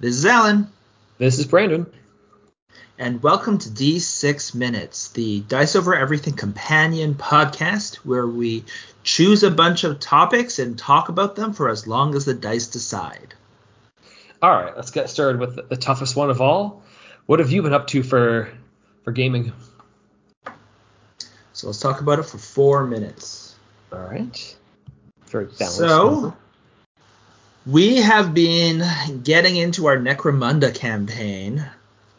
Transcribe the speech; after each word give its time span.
This 0.00 0.14
is 0.14 0.26
Alan. 0.26 0.68
This 1.18 1.40
is 1.40 1.46
Brandon. 1.46 1.84
And 3.00 3.20
welcome 3.20 3.58
to 3.58 3.68
D6 3.68 4.54
Minutes, 4.54 5.08
the 5.08 5.40
Dice 5.40 5.74
Over 5.74 5.96
Everything 5.96 6.34
companion 6.34 7.16
podcast 7.16 7.96
where 7.96 8.24
we 8.24 8.64
choose 9.02 9.42
a 9.42 9.50
bunch 9.50 9.82
of 9.82 9.98
topics 9.98 10.60
and 10.60 10.78
talk 10.78 11.08
about 11.08 11.34
them 11.34 11.52
for 11.52 11.68
as 11.68 11.88
long 11.88 12.14
as 12.14 12.24
the 12.24 12.34
dice 12.34 12.68
decide. 12.68 13.34
All 14.40 14.52
right, 14.52 14.76
let's 14.76 14.92
get 14.92 15.10
started 15.10 15.40
with 15.40 15.68
the 15.68 15.76
toughest 15.76 16.14
one 16.14 16.30
of 16.30 16.40
all. 16.40 16.80
What 17.26 17.40
have 17.40 17.50
you 17.50 17.62
been 17.62 17.74
up 17.74 17.88
to 17.88 18.04
for 18.04 18.52
for 19.02 19.10
gaming? 19.10 19.52
So 21.52 21.66
let's 21.66 21.80
talk 21.80 22.00
about 22.00 22.20
it 22.20 22.26
for 22.26 22.38
four 22.38 22.86
minutes. 22.86 23.56
All 23.92 23.98
right. 23.98 24.56
Very 25.26 25.46
balanced. 25.46 25.78
So, 25.78 26.36
we 27.68 27.96
have 27.96 28.32
been 28.32 28.82
getting 29.22 29.56
into 29.56 29.86
our 29.86 29.98
Necromunda 29.98 30.74
campaign, 30.74 31.64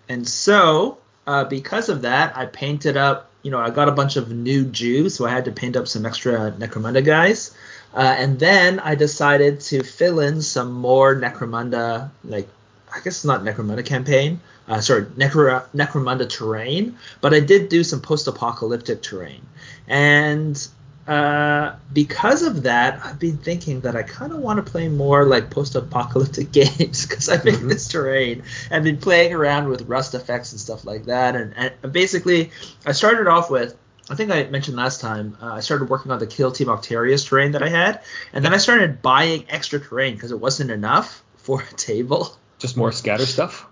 and 0.07 0.27
so 0.27 0.99
uh, 1.25 1.43
because 1.45 1.89
of 1.89 2.03
that, 2.03 2.37
I 2.37 2.45
painted 2.45 2.97
up. 2.97 3.31
You 3.41 3.51
know, 3.51 3.59
I 3.59 3.69
got 3.69 3.87
a 3.87 3.93
bunch 3.93 4.15
of 4.15 4.31
new 4.31 4.65
Juves, 4.65 5.15
so 5.15 5.25
I 5.25 5.31
had 5.31 5.45
to 5.45 5.51
paint 5.51 5.75
up 5.75 5.87
some 5.87 6.05
extra 6.05 6.51
Necromunda 6.51 7.03
guys, 7.03 7.55
uh, 7.95 8.15
and 8.17 8.37
then 8.37 8.79
I 8.79 8.95
decided 8.95 9.61
to 9.61 9.81
fill 9.81 10.19
in 10.19 10.41
some 10.41 10.71
more 10.71 11.15
Necromunda, 11.15 12.11
like 12.23 12.47
I 12.93 12.97
guess 12.97 13.07
it's 13.07 13.25
not 13.25 13.43
Necromunda 13.43 13.85
campaign. 13.85 14.41
Uh, 14.67 14.81
sorry, 14.81 15.05
Necro- 15.05 15.65
Necromunda 15.73 16.29
terrain, 16.29 16.95
but 17.21 17.33
I 17.33 17.39
did 17.39 17.69
do 17.69 17.83
some 17.83 18.01
post-apocalyptic 18.01 19.01
terrain, 19.01 19.41
and 19.87 20.67
uh, 21.09 21.75
because 21.91 22.43
of 22.43 22.61
that, 22.63 23.03
I've 23.03 23.17
been 23.17 23.37
thinking 23.37 23.81
that 23.81 23.95
I 23.95 24.03
kind 24.03 24.31
of 24.31 24.37
want 24.41 24.63
to 24.63 24.71
play 24.71 24.87
more 24.89 25.25
like 25.25 25.49
post-apocalyptic 25.49 26.51
games 26.51 27.07
because 27.07 27.27
I 27.29 27.37
made 27.37 27.55
mm-hmm. 27.55 27.67
this 27.67 27.87
terrain. 27.87 28.43
I've 28.69 28.83
been 28.83 28.99
playing 28.99 29.33
around 29.33 29.69
with 29.69 29.81
rust 29.89 30.13
effects 30.13 30.51
and 30.51 30.61
stuff 30.61 30.85
like 30.85 31.05
that, 31.05 31.35
and, 31.35 31.55
and 31.57 31.91
basically, 31.91 32.51
I 32.85 32.91
started 32.91 33.25
off 33.25 33.49
with. 33.49 33.75
I 34.07 34.15
think 34.15 34.31
I 34.31 34.43
mentioned 34.43 34.77
last 34.77 35.01
time 35.01 35.35
uh, 35.41 35.53
I 35.53 35.61
started 35.61 35.89
working 35.89 36.11
on 36.11 36.19
the 36.19 36.27
Kill 36.27 36.51
Team 36.51 36.67
Octarius 36.67 37.27
terrain 37.27 37.53
that 37.53 37.63
I 37.63 37.69
had, 37.69 38.03
and 38.31 38.45
then 38.45 38.53
I 38.53 38.57
started 38.57 39.01
buying 39.01 39.45
extra 39.49 39.79
terrain 39.79 40.13
because 40.13 40.31
it 40.31 40.39
wasn't 40.39 40.69
enough 40.69 41.23
for 41.37 41.63
a 41.63 41.73
table. 41.73 42.37
Just 42.59 42.77
more 42.77 42.91
scatter 42.91 43.25
stuff. 43.25 43.65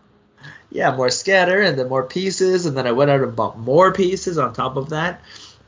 Yeah, 0.71 0.95
more 0.95 1.11
scatter, 1.11 1.61
and 1.61 1.77
then 1.77 1.87
more 1.87 2.03
pieces, 2.03 2.65
and 2.65 2.75
then 2.75 2.87
I 2.87 2.93
went 2.93 3.11
out 3.11 3.21
and 3.21 3.35
bought 3.35 3.59
more 3.59 3.93
pieces 3.93 4.39
on 4.39 4.53
top 4.53 4.75
of 4.75 4.89
that. 4.89 5.21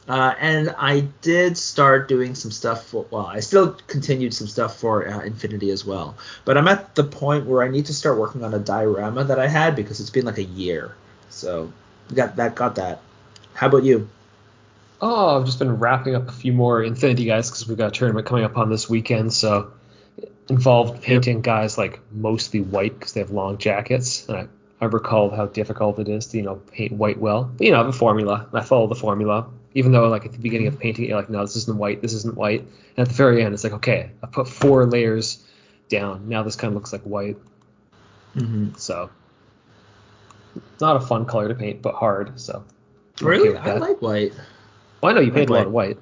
Uh, 0.10 0.34
and 0.40 0.74
I 0.76 1.02
did 1.22 1.56
start 1.56 2.08
doing 2.08 2.34
some 2.34 2.50
stuff 2.50 2.88
for, 2.88 3.06
well, 3.12 3.28
I 3.28 3.42
still 3.42 3.74
continued 3.86 4.34
some 4.34 4.48
stuff 4.48 4.80
for 4.80 5.08
uh, 5.08 5.22
Infinity 5.22 5.70
as 5.70 5.86
well. 5.86 6.18
But 6.46 6.58
I'm 6.58 6.68
at 6.68 6.96
the 6.96 7.04
point 7.04 7.46
where 7.46 7.62
I 7.62 7.68
need 7.68 7.86
to 7.86 7.94
start 7.94 8.18
working 8.18 8.44
on 8.44 8.56
a 8.56 8.60
diorama 8.60 9.24
that 9.26 9.38
I 9.40 9.48
had 9.48 9.76
because 9.76 10.00
it's 10.00 10.10
been 10.10 10.26
like 10.26 10.40
a 10.40 10.44
year. 10.44 10.96
So 11.30 11.72
got 12.12 12.38
that, 12.38 12.56
got 12.56 12.76
that. 12.76 13.02
How 13.54 13.68
about 13.68 13.84
you? 13.84 14.10
Oh, 15.00 15.40
I've 15.40 15.46
just 15.46 15.60
been 15.60 15.78
wrapping 15.78 16.16
up 16.16 16.28
a 16.28 16.32
few 16.32 16.54
more 16.54 16.82
Infinity 16.82 17.26
guys 17.26 17.52
because 17.52 17.68
we've 17.68 17.78
got 17.78 17.90
a 17.90 17.92
tournament 17.92 18.26
coming 18.26 18.46
up 18.46 18.58
on 18.58 18.72
this 18.72 18.90
weekend. 18.90 19.32
So 19.32 19.74
involved 20.50 21.04
painting 21.04 21.38
yep. 21.38 21.44
guys 21.44 21.78
like 21.78 22.00
mostly 22.12 22.62
white 22.62 22.98
because 22.98 23.14
they 23.14 23.20
have 23.20 23.30
long 23.30 23.60
jackets. 23.60 24.28
And 24.28 24.38
I, 24.38 24.48
I 24.82 24.86
recalled 24.86 25.36
how 25.36 25.46
difficult 25.46 26.00
it 26.00 26.10
is 26.10 26.26
to, 26.28 26.38
you 26.38 26.44
know, 26.44 26.56
paint 26.56 26.94
white 26.94 27.20
well. 27.20 27.44
But, 27.44 27.66
you 27.66 27.72
know, 27.72 27.78
I 27.78 27.84
have 27.84 27.90
a 27.90 27.94
formula. 27.94 28.48
I 28.52 28.62
follow 28.62 28.88
the 28.88 28.96
formula 28.96 29.48
even 29.74 29.92
though 29.92 30.08
like 30.08 30.26
at 30.26 30.32
the 30.32 30.40
beginning 30.40 30.68
of 30.68 30.80
painting 30.80 31.06
you're 31.06 31.18
like 31.18 31.30
no 31.30 31.42
this 31.42 31.56
isn't 31.56 31.78
white 31.78 32.02
this 32.02 32.14
isn't 32.14 32.36
white. 32.36 32.62
And 32.62 33.00
at 33.00 33.08
the 33.08 33.14
very 33.14 33.44
end 33.44 33.54
it's 33.54 33.64
like 33.64 33.74
okay 33.74 34.12
i 34.24 34.28
put 34.28 34.48
four 34.48 34.86
layers 34.86 35.46
down. 35.90 36.30
Now 36.30 36.44
this 36.44 36.56
kind 36.56 36.70
of 36.70 36.76
looks 36.76 36.94
like 36.94 37.02
white. 37.04 37.38
Mm-hmm. 38.36 38.76
so 38.78 39.10
it's 40.56 40.82
not 40.82 40.96
a 40.96 41.00
fun 41.00 41.26
color 41.26 41.48
to 41.48 41.56
paint 41.56 41.82
but 41.82 41.96
hard 41.96 42.40
so. 42.40 42.64
Really? 43.22 43.50
okay 43.50 43.72
i 43.72 43.74
like 43.76 44.02
white. 44.02 44.34
Well, 45.02 45.12
i 45.12 45.16
know 45.16 45.22
you 45.22 45.32
paint 45.32 45.50
a 45.50 45.54
lot 45.54 45.68
of 45.68 45.74
white. 45.74 45.98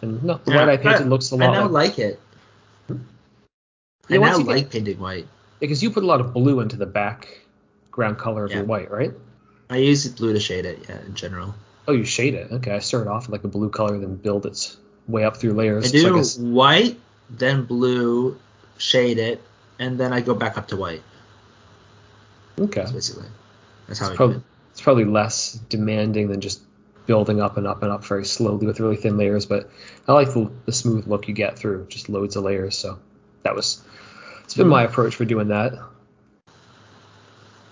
And 0.00 0.22
no 0.22 0.40
the 0.44 0.52
yeah, 0.52 0.56
white 0.58 0.68
i 0.68 0.76
painted 0.76 1.08
looks 1.08 1.30
a 1.30 1.36
lot 1.36 1.50
i 1.50 1.52
now 1.52 1.68
like, 1.68 1.90
like 1.90 1.98
it. 1.98 2.20
Yeah, 4.08 4.18
i 4.18 4.18
now 4.18 4.38
like 4.38 4.46
get, 4.56 4.70
painting 4.70 4.98
white. 4.98 5.26
Because 5.60 5.82
you 5.82 5.90
put 5.90 6.02
a 6.02 6.06
lot 6.06 6.20
of 6.20 6.34
blue 6.34 6.58
into 6.60 6.76
the 6.76 6.86
background 6.86 8.18
color 8.18 8.44
of 8.44 8.50
yeah. 8.50 8.58
your 8.58 8.66
white 8.66 8.90
right? 8.90 9.12
I 9.70 9.76
use 9.76 10.06
blue 10.08 10.32
to 10.32 10.40
shade 10.40 10.66
it 10.66 10.84
yeah 10.88 11.00
in 11.02 11.14
general 11.14 11.54
Oh, 11.88 11.92
you 11.92 12.04
shade 12.04 12.34
it. 12.34 12.52
Okay, 12.52 12.72
I 12.72 12.78
start 12.78 13.08
off 13.08 13.26
with 13.26 13.32
like 13.32 13.44
a 13.44 13.48
blue 13.48 13.70
color, 13.70 13.98
then 13.98 14.16
build 14.16 14.46
its 14.46 14.76
way 15.08 15.24
up 15.24 15.36
through 15.36 15.54
layers. 15.54 15.88
I 15.88 15.90
do 15.90 16.22
so 16.22 16.42
I 16.44 16.46
white, 16.48 17.00
then 17.28 17.64
blue, 17.64 18.38
shade 18.78 19.18
it, 19.18 19.42
and 19.78 19.98
then 19.98 20.12
I 20.12 20.20
go 20.20 20.34
back 20.34 20.56
up 20.56 20.68
to 20.68 20.76
white. 20.76 21.02
Okay. 22.58 22.80
That's 22.80 22.92
basically. 22.92 23.26
That's 23.88 23.98
how 23.98 24.06
it's 24.06 24.14
I 24.14 24.16
prob- 24.16 24.30
do 24.30 24.36
it. 24.38 24.42
It's 24.70 24.80
probably 24.80 25.04
less 25.04 25.52
demanding 25.52 26.28
than 26.28 26.40
just 26.40 26.62
building 27.06 27.40
up 27.40 27.56
and 27.56 27.66
up 27.66 27.82
and 27.82 27.90
up 27.90 28.04
very 28.04 28.24
slowly 28.24 28.66
with 28.66 28.80
really 28.80 28.96
thin 28.96 29.16
layers, 29.16 29.44
but 29.44 29.70
I 30.06 30.12
like 30.12 30.32
the, 30.32 30.50
the 30.66 30.72
smooth 30.72 31.06
look 31.06 31.28
you 31.28 31.34
get 31.34 31.58
through 31.58 31.86
just 31.88 32.08
loads 32.08 32.36
of 32.36 32.44
layers. 32.44 32.78
So 32.78 32.98
that 33.42 33.54
was 33.54 33.82
it's 34.44 34.54
been 34.54 34.64
mm-hmm. 34.64 34.70
my 34.70 34.84
approach 34.84 35.16
for 35.16 35.24
doing 35.24 35.48
that. 35.48 35.72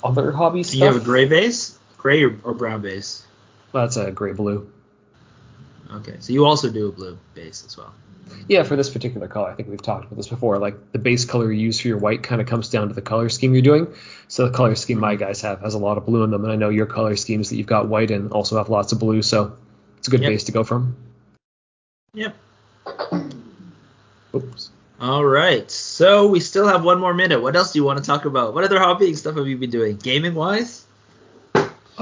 Other 0.02 0.32
hobbies. 0.32 0.72
Do 0.72 0.78
you 0.78 0.84
have 0.84 0.96
a 0.96 1.00
gray 1.00 1.26
base, 1.26 1.78
gray 1.98 2.24
or, 2.24 2.38
or 2.42 2.54
brown 2.54 2.82
base? 2.82 3.24
Well, 3.72 3.84
that's 3.84 3.96
a 3.96 4.10
gray 4.10 4.32
blue. 4.32 4.70
Okay, 5.92 6.16
so 6.20 6.32
you 6.32 6.46
also 6.46 6.70
do 6.70 6.88
a 6.88 6.92
blue 6.92 7.18
base 7.34 7.64
as 7.66 7.76
well. 7.76 7.92
Yeah, 8.48 8.62
for 8.62 8.76
this 8.76 8.90
particular 8.90 9.28
color, 9.28 9.50
I 9.50 9.54
think 9.54 9.68
we've 9.68 9.82
talked 9.82 10.04
about 10.04 10.16
this 10.16 10.28
before. 10.28 10.58
Like 10.58 10.92
the 10.92 10.98
base 10.98 11.24
color 11.24 11.52
you 11.52 11.66
use 11.66 11.80
for 11.80 11.88
your 11.88 11.98
white 11.98 12.22
kind 12.22 12.40
of 12.40 12.46
comes 12.46 12.68
down 12.68 12.88
to 12.88 12.94
the 12.94 13.02
color 13.02 13.28
scheme 13.28 13.54
you're 13.54 13.62
doing. 13.62 13.92
So 14.28 14.46
the 14.46 14.56
color 14.56 14.74
scheme 14.76 15.00
my 15.00 15.16
guys 15.16 15.40
have 15.42 15.60
has 15.60 15.74
a 15.74 15.78
lot 15.78 15.98
of 15.98 16.06
blue 16.06 16.22
in 16.22 16.30
them, 16.30 16.44
and 16.44 16.52
I 16.52 16.56
know 16.56 16.68
your 16.68 16.86
color 16.86 17.16
schemes 17.16 17.50
that 17.50 17.56
you've 17.56 17.66
got 17.66 17.88
white 17.88 18.10
in 18.10 18.28
also 18.28 18.56
have 18.58 18.68
lots 18.68 18.92
of 18.92 19.00
blue. 19.00 19.22
So 19.22 19.56
it's 19.98 20.08
a 20.08 20.10
good 20.10 20.22
yep. 20.22 20.30
base 20.30 20.44
to 20.44 20.52
go 20.52 20.64
from. 20.64 20.96
Yep. 22.14 22.34
Oops. 24.34 24.70
All 25.00 25.24
right. 25.24 25.70
So 25.70 26.28
we 26.28 26.40
still 26.40 26.68
have 26.68 26.84
one 26.84 27.00
more 27.00 27.14
minute. 27.14 27.40
What 27.40 27.56
else 27.56 27.72
do 27.72 27.78
you 27.78 27.84
want 27.84 27.98
to 27.98 28.04
talk 28.04 28.26
about? 28.26 28.54
What 28.54 28.64
other 28.64 28.78
hobby 28.78 29.14
stuff 29.14 29.36
have 29.36 29.48
you 29.48 29.56
been 29.56 29.70
doing, 29.70 29.96
gaming 29.96 30.34
wise? 30.34 30.86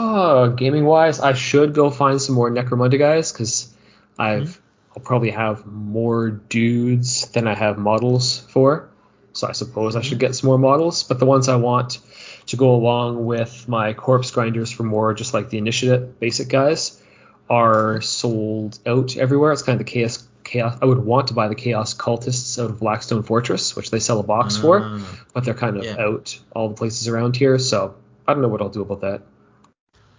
Oh, 0.00 0.50
gaming 0.50 0.84
wise, 0.84 1.18
I 1.18 1.32
should 1.32 1.74
go 1.74 1.90
find 1.90 2.22
some 2.22 2.36
more 2.36 2.48
Necromunda 2.52 3.00
guys 3.00 3.32
because 3.32 3.74
I've 4.16 4.42
mm-hmm. 4.42 4.62
I'll 4.96 5.02
probably 5.02 5.30
have 5.30 5.66
more 5.66 6.30
dudes 6.30 7.26
than 7.30 7.48
I 7.48 7.54
have 7.54 7.78
models 7.78 8.38
for. 8.50 8.90
So 9.32 9.48
I 9.48 9.52
suppose 9.52 9.96
I 9.96 10.02
should 10.02 10.20
get 10.20 10.36
some 10.36 10.46
more 10.46 10.58
models. 10.58 11.02
But 11.02 11.18
the 11.18 11.26
ones 11.26 11.48
I 11.48 11.56
want 11.56 11.98
to 12.46 12.56
go 12.56 12.76
along 12.76 13.26
with 13.26 13.68
my 13.68 13.92
corpse 13.92 14.30
grinders 14.30 14.70
for 14.70 14.84
more 14.84 15.14
just 15.14 15.34
like 15.34 15.50
the 15.50 15.58
initiative 15.58 16.20
basic 16.20 16.48
guys 16.48 17.02
are 17.50 18.00
sold 18.00 18.78
out 18.86 19.16
everywhere. 19.16 19.50
It's 19.50 19.62
kind 19.62 19.80
of 19.80 19.84
the 19.84 19.92
chaos 19.92 20.28
chaos. 20.44 20.78
I 20.80 20.84
would 20.84 20.98
want 20.98 21.26
to 21.28 21.34
buy 21.34 21.48
the 21.48 21.56
chaos 21.56 21.92
cultists 21.92 22.62
out 22.62 22.70
of 22.70 22.78
Blackstone 22.78 23.24
Fortress, 23.24 23.74
which 23.74 23.90
they 23.90 23.98
sell 23.98 24.20
a 24.20 24.22
box 24.22 24.58
uh, 24.58 24.62
for, 24.62 24.80
ah. 24.84 25.18
but 25.34 25.44
they're 25.44 25.54
kind 25.54 25.76
of 25.76 25.84
yeah. 25.84 26.00
out 26.00 26.38
all 26.54 26.68
the 26.68 26.76
places 26.76 27.08
around 27.08 27.36
here. 27.36 27.58
So 27.58 27.96
I 28.28 28.32
don't 28.32 28.42
know 28.42 28.48
what 28.48 28.62
I'll 28.62 28.68
do 28.68 28.82
about 28.82 29.00
that. 29.00 29.22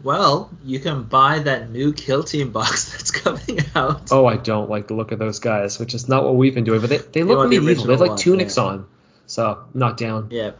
Well, 0.01 0.49
you 0.63 0.79
can 0.79 1.03
buy 1.03 1.39
that 1.39 1.69
new 1.69 1.91
Kill 1.91 2.23
Team 2.23 2.51
box 2.51 2.91
that's 2.91 3.11
coming 3.11 3.59
out. 3.75 4.09
Oh, 4.11 4.25
I 4.25 4.37
don't 4.37 4.69
like 4.69 4.87
the 4.87 4.93
look 4.93 5.11
of 5.11 5.19
those 5.19 5.39
guys, 5.39 5.77
which 5.77 5.93
is 5.93 6.07
not 6.07 6.23
what 6.23 6.35
we've 6.35 6.55
been 6.55 6.63
doing. 6.63 6.81
But 6.81 6.89
they, 6.89 6.97
they 6.97 7.23
look 7.23 7.49
the 7.49 7.59
medieval. 7.59 7.85
They 7.85 7.93
have 7.93 8.01
like 8.01 8.17
tunics 8.17 8.57
yeah. 8.57 8.63
on, 8.63 8.87
so 9.25 9.65
not 9.73 9.97
down. 9.97 10.29
Yeah. 10.31 10.51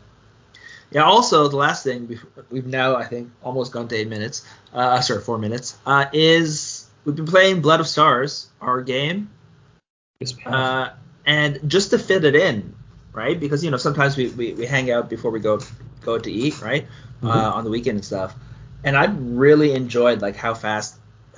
Yeah. 0.91 1.03
Also, 1.03 1.47
the 1.47 1.55
last 1.55 1.83
thing 1.83 2.19
we've 2.50 2.66
now 2.66 2.95
I 2.95 3.05
think 3.05 3.31
almost 3.41 3.72
gone 3.72 3.88
to 3.88 3.95
eight 3.95 4.09
minutes. 4.09 4.45
Uh, 4.73 5.00
sorry, 5.01 5.22
four 5.22 5.38
minutes. 5.38 5.77
Uh, 5.85 6.07
is 6.11 6.88
we've 7.06 7.16
been 7.16 7.25
playing 7.25 7.61
Blood 7.61 7.79
of 7.79 7.88
Stars, 7.88 8.50
our 8.59 8.81
game. 8.81 9.29
Yes, 10.19 10.35
uh, 10.45 10.89
and 11.25 11.59
just 11.69 11.91
to 11.91 12.00
fit 12.00 12.25
it 12.25 12.36
in, 12.36 12.75
right? 13.13 13.39
Because 13.39 13.63
you 13.63 13.71
know 13.71 13.77
sometimes 13.77 14.18
we, 14.18 14.27
we, 14.31 14.53
we 14.53 14.65
hang 14.65 14.91
out 14.91 15.09
before 15.09 15.31
we 15.31 15.39
go 15.39 15.62
go 16.01 16.18
to 16.19 16.30
eat, 16.30 16.62
right? 16.62 16.86
Mm-hmm. 17.21 17.27
Uh, 17.27 17.51
on 17.51 17.63
the 17.63 17.69
weekend 17.69 17.97
and 17.97 18.06
stuff 18.06 18.36
and 18.83 18.97
I 18.97 19.05
really 19.05 19.73
enjoyed 19.73 20.21
like 20.21 20.35
how 20.35 20.53
fast 20.53 20.95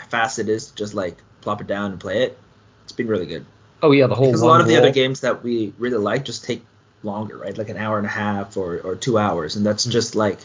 fast 0.09 0.39
it 0.39 0.49
is 0.49 0.67
to 0.67 0.75
just 0.75 0.93
like 0.93 1.17
plop 1.41 1.61
it 1.61 1.67
down 1.67 1.91
and 1.91 1.99
play 1.99 2.23
it. 2.23 2.37
It's 2.83 2.91
been 2.91 3.07
really 3.07 3.25
good. 3.25 3.45
Oh 3.81 3.91
yeah, 3.91 4.07
the 4.07 4.15
whole. 4.15 4.27
Because 4.27 4.41
a 4.41 4.47
lot 4.47 4.61
of 4.61 4.67
the 4.67 4.77
other 4.77 4.91
games 4.91 5.21
that 5.21 5.43
we 5.43 5.73
really 5.77 5.97
like 5.97 6.25
just 6.25 6.43
take 6.43 6.63
longer, 7.03 7.37
right? 7.37 7.57
Like 7.57 7.69
an 7.69 7.77
hour 7.77 7.97
and 7.97 8.05
a 8.05 8.11
half 8.11 8.57
or, 8.57 8.79
or 8.79 8.95
two 8.95 9.17
hours, 9.17 9.55
and 9.55 9.65
that's 9.65 9.83
mm-hmm. 9.83 9.91
just 9.91 10.15
like 10.15 10.39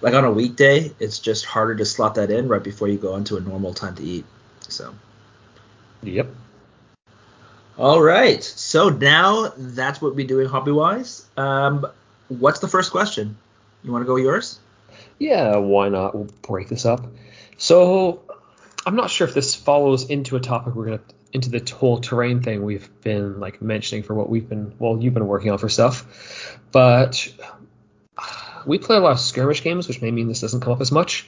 like 0.00 0.14
on 0.14 0.24
a 0.24 0.30
weekday, 0.30 0.92
it's 0.98 1.18
just 1.18 1.44
harder 1.44 1.74
to 1.76 1.84
slot 1.84 2.16
that 2.16 2.30
in 2.30 2.48
right 2.48 2.62
before 2.62 2.88
you 2.88 2.98
go 2.98 3.16
into 3.16 3.36
a 3.36 3.40
normal 3.40 3.72
time 3.72 3.94
to 3.96 4.02
eat. 4.02 4.24
So. 4.68 4.94
Yep. 6.02 6.28
All 7.78 8.00
right. 8.02 8.42
So 8.42 8.90
now 8.90 9.52
that's 9.56 10.00
what 10.00 10.14
we're 10.14 10.26
doing 10.26 10.48
hobby 10.48 10.72
wise. 10.72 11.26
Um, 11.36 11.86
what's 12.28 12.60
the 12.60 12.68
first 12.68 12.90
question? 12.90 13.36
You 13.82 13.92
want 13.92 14.02
to 14.02 14.06
go 14.06 14.16
yours? 14.16 14.58
Yeah, 15.18 15.56
why 15.56 15.88
not? 15.88 16.14
We'll 16.14 16.28
break 16.42 16.68
this 16.68 16.84
up. 16.84 17.06
So 17.56 18.22
I'm 18.84 18.96
not 18.96 19.10
sure 19.10 19.26
if 19.26 19.34
this 19.34 19.54
follows 19.54 20.08
into 20.10 20.36
a 20.36 20.40
topic 20.40 20.74
we're 20.74 20.86
gonna 20.86 21.00
into 21.32 21.50
the 21.50 21.74
whole 21.74 22.00
terrain 22.00 22.42
thing 22.42 22.62
we've 22.62 22.88
been 23.02 23.40
like 23.40 23.60
mentioning 23.60 24.02
for 24.02 24.14
what 24.14 24.28
we've 24.30 24.48
been 24.48 24.72
well 24.78 24.96
you've 25.02 25.12
been 25.12 25.26
working 25.26 25.50
on 25.50 25.58
for 25.58 25.68
stuff, 25.68 26.58
but 26.70 27.28
we 28.66 28.78
play 28.78 28.96
a 28.96 29.00
lot 29.00 29.12
of 29.12 29.20
skirmish 29.20 29.62
games, 29.62 29.88
which 29.88 30.02
may 30.02 30.10
mean 30.10 30.28
this 30.28 30.40
doesn't 30.40 30.60
come 30.60 30.72
up 30.72 30.80
as 30.80 30.92
much. 30.92 31.26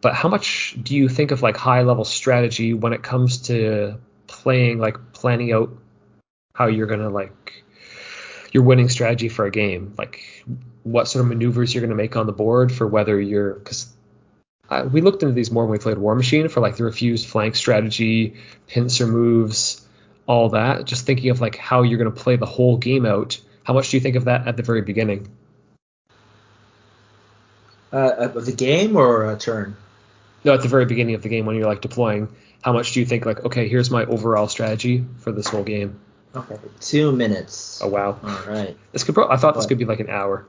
But 0.00 0.14
how 0.14 0.28
much 0.28 0.76
do 0.82 0.94
you 0.94 1.08
think 1.08 1.30
of 1.30 1.42
like 1.42 1.56
high 1.56 1.82
level 1.82 2.04
strategy 2.04 2.74
when 2.74 2.92
it 2.92 3.02
comes 3.02 3.42
to 3.42 3.98
playing, 4.26 4.78
like 4.78 5.12
planning 5.12 5.52
out 5.52 5.70
how 6.54 6.66
you're 6.66 6.86
gonna 6.86 7.10
like 7.10 7.39
your 8.52 8.62
winning 8.62 8.88
strategy 8.88 9.28
for 9.28 9.46
a 9.46 9.50
game? 9.50 9.94
Like 9.96 10.44
what 10.82 11.08
sort 11.08 11.24
of 11.24 11.28
maneuvers 11.28 11.74
you're 11.74 11.82
gonna 11.82 11.94
make 11.94 12.16
on 12.16 12.26
the 12.26 12.32
board 12.32 12.72
for 12.72 12.86
whether 12.86 13.20
you're 13.20 13.54
because 13.54 13.92
we 14.90 15.00
looked 15.00 15.22
into 15.22 15.34
these 15.34 15.50
more 15.50 15.64
when 15.64 15.72
we 15.72 15.78
played 15.78 15.96
Warmachine 15.96 16.50
for 16.50 16.60
like 16.60 16.76
the 16.76 16.84
refused 16.84 17.28
flank 17.28 17.56
strategy, 17.56 18.36
pincer 18.68 19.06
moves, 19.06 19.86
all 20.26 20.50
that. 20.50 20.84
Just 20.84 21.06
thinking 21.06 21.30
of 21.30 21.40
like 21.40 21.56
how 21.56 21.82
you're 21.82 21.98
gonna 21.98 22.10
play 22.10 22.36
the 22.36 22.46
whole 22.46 22.76
game 22.76 23.04
out. 23.04 23.40
How 23.64 23.74
much 23.74 23.90
do 23.90 23.96
you 23.96 24.00
think 24.00 24.16
of 24.16 24.24
that 24.26 24.46
at 24.46 24.56
the 24.56 24.62
very 24.62 24.82
beginning? 24.82 25.28
Uh, 27.92 28.30
of 28.34 28.46
the 28.46 28.52
game 28.52 28.96
or 28.96 29.30
a 29.30 29.36
turn? 29.36 29.76
No, 30.44 30.54
at 30.54 30.62
the 30.62 30.68
very 30.68 30.86
beginning 30.86 31.16
of 31.16 31.22
the 31.22 31.28
game 31.28 31.44
when 31.44 31.56
you're 31.56 31.66
like 31.66 31.80
deploying. 31.80 32.28
How 32.62 32.72
much 32.72 32.92
do 32.92 33.00
you 33.00 33.06
think 33.06 33.26
like 33.26 33.44
okay, 33.44 33.68
here's 33.68 33.90
my 33.90 34.04
overall 34.04 34.48
strategy 34.48 35.04
for 35.18 35.32
this 35.32 35.48
whole 35.48 35.64
game? 35.64 35.98
Okay, 36.34 36.56
two 36.80 37.12
minutes. 37.12 37.80
Oh 37.82 37.88
wow. 37.88 38.18
All 38.22 38.52
right. 38.52 38.76
This 38.92 39.04
could. 39.04 39.14
Pro- 39.14 39.28
I 39.28 39.36
thought 39.36 39.54
this 39.54 39.66
could 39.66 39.78
be 39.78 39.84
like 39.84 40.00
an 40.00 40.08
hour 40.10 40.46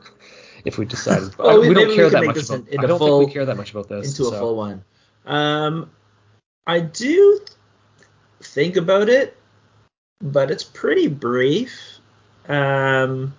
if 0.63 0.78
we 0.78 0.86
decided. 0.86 1.36
Well, 1.38 1.60
we- 1.62 1.69
we, 1.69 1.74
don't 1.74 1.95
care 1.95 2.06
we 2.06 2.12
that 2.12 2.25
much 2.25 2.44
about. 2.44 2.68
in- 2.68 2.80
I 2.80 2.86
don't 2.86 3.00
full- 3.00 3.19
think 3.19 3.30
we 3.30 3.33
care 3.33 3.45
that 3.45 3.57
much 3.57 3.72
about 3.72 3.89
this. 3.89 4.07
into 4.10 4.30
a 4.30 4.31
so. 4.31 4.39
full 4.39 4.56
one. 4.56 4.83
Um, 5.25 5.89
I 6.68 6.80
do 6.81 7.39
think 8.42 8.75
about 8.75 9.10
it, 9.10 9.36
but 10.22 10.51
it's 10.51 10.63
pretty 10.63 11.07
brief. 11.07 12.00
Um, 12.48 13.33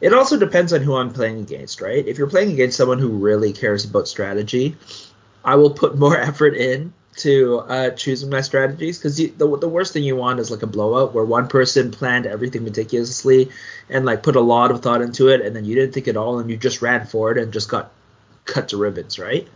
it 0.00 0.12
also 0.12 0.36
depends 0.38 0.72
on 0.72 0.80
who 0.80 0.96
I'm 0.96 1.12
playing 1.12 1.38
against, 1.38 1.80
right? 1.80 2.06
If 2.06 2.18
you're 2.18 2.28
playing 2.28 2.52
against 2.52 2.76
someone 2.76 2.98
who 2.98 3.08
really 3.08 3.52
cares 3.52 3.84
about 3.84 4.08
strategy, 4.08 4.76
I 5.44 5.54
will 5.54 5.70
put 5.70 5.96
more 5.96 6.16
effort 6.28 6.54
in 6.56 6.92
to 7.16 7.58
uh, 7.68 7.90
choosing 7.90 8.30
my 8.30 8.40
strategies 8.40 8.98
because 8.98 9.16
the, 9.16 9.28
the 9.36 9.68
worst 9.68 9.92
thing 9.92 10.02
you 10.02 10.16
want 10.16 10.40
is 10.40 10.50
like 10.50 10.62
a 10.62 10.66
blowout 10.66 11.12
where 11.12 11.24
one 11.24 11.46
person 11.46 11.90
planned 11.90 12.26
everything 12.26 12.64
meticulously 12.64 13.50
and 13.90 14.06
like 14.06 14.22
put 14.22 14.36
a 14.36 14.40
lot 14.40 14.70
of 14.70 14.80
thought 14.80 15.02
into 15.02 15.28
it 15.28 15.42
and 15.42 15.54
then 15.54 15.64
you 15.64 15.74
didn't 15.74 15.92
think 15.92 16.08
at 16.08 16.16
all 16.16 16.38
and 16.38 16.50
you 16.50 16.56
just 16.56 16.80
ran 16.80 17.06
for 17.06 17.30
it 17.30 17.38
and 17.38 17.52
just 17.52 17.68
got 17.68 17.90
cut 18.46 18.68
to 18.68 18.76
ribbons, 18.76 19.18
right? 19.18 19.46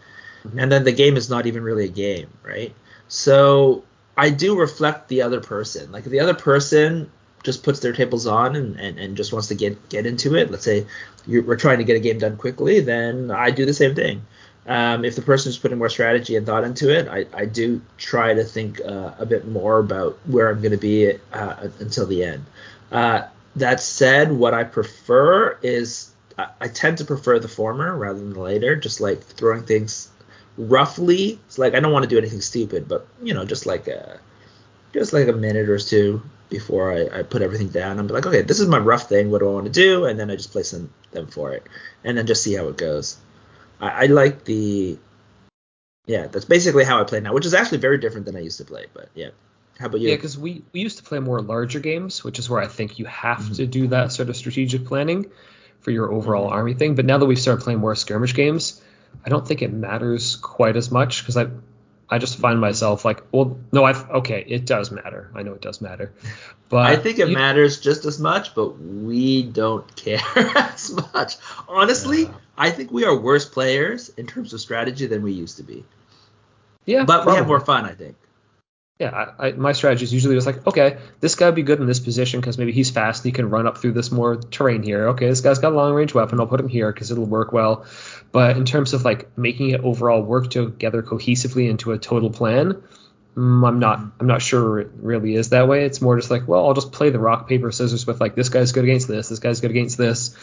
And 0.56 0.70
then 0.70 0.84
the 0.84 0.92
game 0.92 1.16
is 1.16 1.30
not 1.30 1.46
even 1.46 1.62
really 1.62 1.86
a 1.86 1.88
game, 1.88 2.28
right? 2.42 2.74
So 3.08 3.84
I 4.16 4.30
do 4.30 4.58
reflect 4.58 5.08
the 5.08 5.22
other 5.22 5.40
person. 5.40 5.90
Like 5.90 6.04
if 6.04 6.10
the 6.10 6.20
other 6.20 6.34
person 6.34 7.10
just 7.42 7.62
puts 7.62 7.80
their 7.80 7.92
tables 7.92 8.26
on 8.26 8.56
and, 8.56 8.78
and, 8.78 8.98
and 8.98 9.16
just 9.16 9.32
wants 9.32 9.48
to 9.48 9.54
get 9.54 9.88
get 9.88 10.06
into 10.06 10.34
it, 10.34 10.50
let's 10.50 10.64
say 10.64 10.86
you're, 11.26 11.42
we're 11.42 11.56
trying 11.56 11.78
to 11.78 11.84
get 11.84 11.96
a 11.96 12.00
game 12.00 12.18
done 12.18 12.36
quickly, 12.36 12.80
then 12.80 13.30
I 13.30 13.50
do 13.50 13.64
the 13.64 13.74
same 13.74 13.94
thing. 13.94 14.26
Um, 14.66 15.04
if 15.04 15.14
the 15.14 15.22
person 15.22 15.50
is 15.50 15.58
putting 15.58 15.78
more 15.78 15.88
strategy 15.88 16.34
and 16.34 16.44
thought 16.44 16.64
into 16.64 16.90
it, 16.90 17.06
I, 17.08 17.26
I 17.32 17.46
do 17.46 17.80
try 17.98 18.34
to 18.34 18.42
think 18.42 18.80
uh, 18.80 19.12
a 19.18 19.24
bit 19.24 19.46
more 19.46 19.78
about 19.78 20.18
where 20.26 20.48
I'm 20.48 20.60
going 20.60 20.72
to 20.72 20.76
be 20.76 21.12
uh, 21.32 21.68
until 21.78 22.06
the 22.06 22.24
end. 22.24 22.44
Uh, 22.90 23.22
that 23.54 23.80
said, 23.80 24.32
what 24.32 24.54
I 24.54 24.64
prefer 24.64 25.58
is 25.62 26.10
I, 26.36 26.48
I 26.60 26.68
tend 26.68 26.98
to 26.98 27.04
prefer 27.04 27.38
the 27.38 27.48
former 27.48 27.96
rather 27.96 28.18
than 28.18 28.32
the 28.32 28.40
later, 28.40 28.74
just 28.76 29.00
like 29.00 29.22
throwing 29.22 29.62
things 29.62 30.10
roughly. 30.58 31.38
It's 31.46 31.58
like 31.58 31.74
I 31.74 31.80
don't 31.80 31.92
want 31.92 32.02
to 32.02 32.08
do 32.08 32.18
anything 32.18 32.40
stupid, 32.40 32.88
but 32.88 33.06
you 33.22 33.34
know, 33.34 33.44
just 33.44 33.66
like 33.66 33.86
a 33.88 34.18
just 34.92 35.12
like 35.12 35.28
a 35.28 35.32
minute 35.32 35.68
or 35.68 35.78
two 35.78 36.22
before 36.48 36.92
I, 36.92 37.20
I 37.20 37.22
put 37.22 37.42
everything 37.42 37.68
down. 37.68 37.98
I'm 37.98 38.06
like, 38.06 38.26
okay, 38.26 38.42
this 38.42 38.60
is 38.60 38.68
my 38.68 38.78
rough 38.78 39.08
thing. 39.08 39.30
What 39.30 39.40
do 39.40 39.48
I 39.48 39.52
want 39.52 39.66
to 39.66 39.72
do? 39.72 40.04
And 40.04 40.18
then 40.18 40.30
I 40.30 40.36
just 40.36 40.52
place 40.52 40.70
them, 40.70 40.92
them 41.10 41.26
for 41.26 41.52
it, 41.52 41.66
and 42.04 42.16
then 42.16 42.26
just 42.26 42.42
see 42.42 42.54
how 42.54 42.68
it 42.68 42.76
goes. 42.76 43.16
I, 43.80 44.04
I 44.04 44.06
like 44.06 44.44
the 44.44 44.98
yeah, 46.06 46.28
that's 46.28 46.44
basically 46.44 46.84
how 46.84 47.00
I 47.00 47.04
play 47.04 47.20
now, 47.20 47.32
which 47.32 47.46
is 47.46 47.54
actually 47.54 47.78
very 47.78 47.98
different 47.98 48.26
than 48.26 48.36
I 48.36 48.40
used 48.40 48.58
to 48.58 48.64
play. 48.64 48.86
But 48.94 49.08
yeah, 49.14 49.30
how 49.78 49.86
about 49.86 50.00
you? 50.00 50.10
Yeah, 50.10 50.14
because 50.14 50.38
we, 50.38 50.62
we 50.72 50.80
used 50.80 50.98
to 50.98 51.02
play 51.04 51.18
more 51.18 51.40
larger 51.40 51.80
games, 51.80 52.22
which 52.22 52.38
is 52.38 52.48
where 52.48 52.62
I 52.62 52.68
think 52.68 52.98
you 52.98 53.06
have 53.06 53.38
Mm-hmm. 53.38 53.54
to 53.54 53.66
do 53.66 53.86
that 53.88 54.12
sort 54.12 54.28
of 54.28 54.36
strategic 54.36 54.84
planning 54.86 55.26
for 55.80 55.90
your 55.90 56.12
overall 56.12 56.48
Mhm. 56.48 56.52
army 56.52 56.74
thing. 56.74 56.94
But 56.94 57.06
now 57.06 57.18
that 57.18 57.26
we've 57.26 57.38
started 57.38 57.62
playing 57.64 57.80
more 57.80 57.94
skirmish 57.96 58.34
games, 58.34 58.80
I 59.24 59.30
don't 59.30 59.46
think 59.46 59.62
it 59.62 59.72
matters 59.72 60.36
quite 60.36 60.76
as 60.76 60.90
much 60.92 61.22
because 61.22 61.36
I 61.36 61.48
I 62.08 62.18
just 62.18 62.38
find 62.38 62.60
myself 62.60 63.04
like, 63.04 63.22
well, 63.32 63.58
no, 63.72 63.84
I 63.84 63.92
okay, 64.18 64.44
it 64.46 64.64
does 64.64 64.90
matter. 64.92 65.30
I 65.34 65.42
know 65.42 65.52
it 65.54 65.60
does 65.60 65.80
matter, 65.80 66.12
but 66.68 66.86
I 66.86 66.96
think 66.96 67.18
it 67.18 67.28
you- 67.28 67.34
matters 67.34 67.80
just 67.80 68.04
as 68.04 68.20
much, 68.20 68.54
but 68.54 68.78
we 68.78 69.42
don't 69.42 69.94
care 69.96 70.20
as 70.56 70.92
much. 71.12 71.36
Honestly, 71.68 72.22
Yeah. 72.22 72.34
I 72.56 72.70
think 72.70 72.92
we 72.92 73.04
are 73.04 73.16
worse 73.16 73.44
players 73.44 74.08
in 74.10 74.26
terms 74.26 74.52
of 74.52 74.60
strategy 74.60 75.06
than 75.06 75.22
we 75.22 75.32
used 75.32 75.56
to 75.56 75.62
be. 75.62 75.84
Yeah, 76.86 77.04
But 77.04 77.26
we 77.26 77.32
have 77.34 77.48
more 77.48 77.58
fun, 77.60 77.84
I 77.84 77.92
think. 77.92 78.14
Yeah, 78.98 79.10
I, 79.38 79.48
I, 79.48 79.52
my 79.52 79.72
strategy 79.72 80.04
is 80.04 80.12
usually 80.14 80.36
just 80.36 80.46
like, 80.46 80.66
okay, 80.66 80.96
this 81.20 81.34
guy 81.34 81.46
would 81.46 81.54
be 81.54 81.62
good 81.62 81.80
in 81.80 81.86
this 81.86 82.00
position 82.00 82.40
because 82.40 82.56
maybe 82.56 82.72
he's 82.72 82.90
fast 82.90 83.24
and 83.24 83.30
he 83.30 83.32
can 83.32 83.50
run 83.50 83.66
up 83.66 83.76
through 83.76 83.92
this 83.92 84.10
more 84.10 84.36
terrain 84.36 84.82
here. 84.82 85.08
Okay, 85.08 85.28
this 85.28 85.42
guy's 85.42 85.58
got 85.58 85.72
a 85.72 85.76
long 85.76 85.92
range 85.92 86.14
weapon. 86.14 86.40
I'll 86.40 86.46
put 86.46 86.60
him 86.60 86.68
here 86.68 86.90
because 86.90 87.10
it'll 87.10 87.26
work 87.26 87.52
well. 87.52 87.84
But 88.32 88.56
in 88.56 88.64
terms 88.64 88.94
of 88.94 89.04
like 89.04 89.36
making 89.36 89.70
it 89.70 89.82
overall 89.82 90.22
work 90.22 90.48
together 90.48 91.02
cohesively 91.02 91.68
into 91.68 91.92
a 91.92 91.98
total 91.98 92.30
plan, 92.30 92.82
mm, 93.36 93.68
I'm 93.68 93.78
not. 93.78 94.00
I'm 94.18 94.26
not 94.26 94.40
sure 94.40 94.80
it 94.80 94.88
really 94.96 95.34
is 95.34 95.50
that 95.50 95.68
way. 95.68 95.84
It's 95.84 96.00
more 96.00 96.16
just 96.16 96.30
like, 96.30 96.48
well, 96.48 96.66
I'll 96.66 96.74
just 96.74 96.90
play 96.92 97.10
the 97.10 97.18
rock 97.18 97.50
paper 97.50 97.70
scissors 97.72 98.06
with 98.06 98.18
like 98.18 98.34
this 98.34 98.48
guy's 98.48 98.72
good 98.72 98.84
against 98.84 99.08
this, 99.08 99.28
this 99.28 99.40
guy's 99.40 99.60
good 99.60 99.72
against 99.72 99.98
this, 99.98 100.34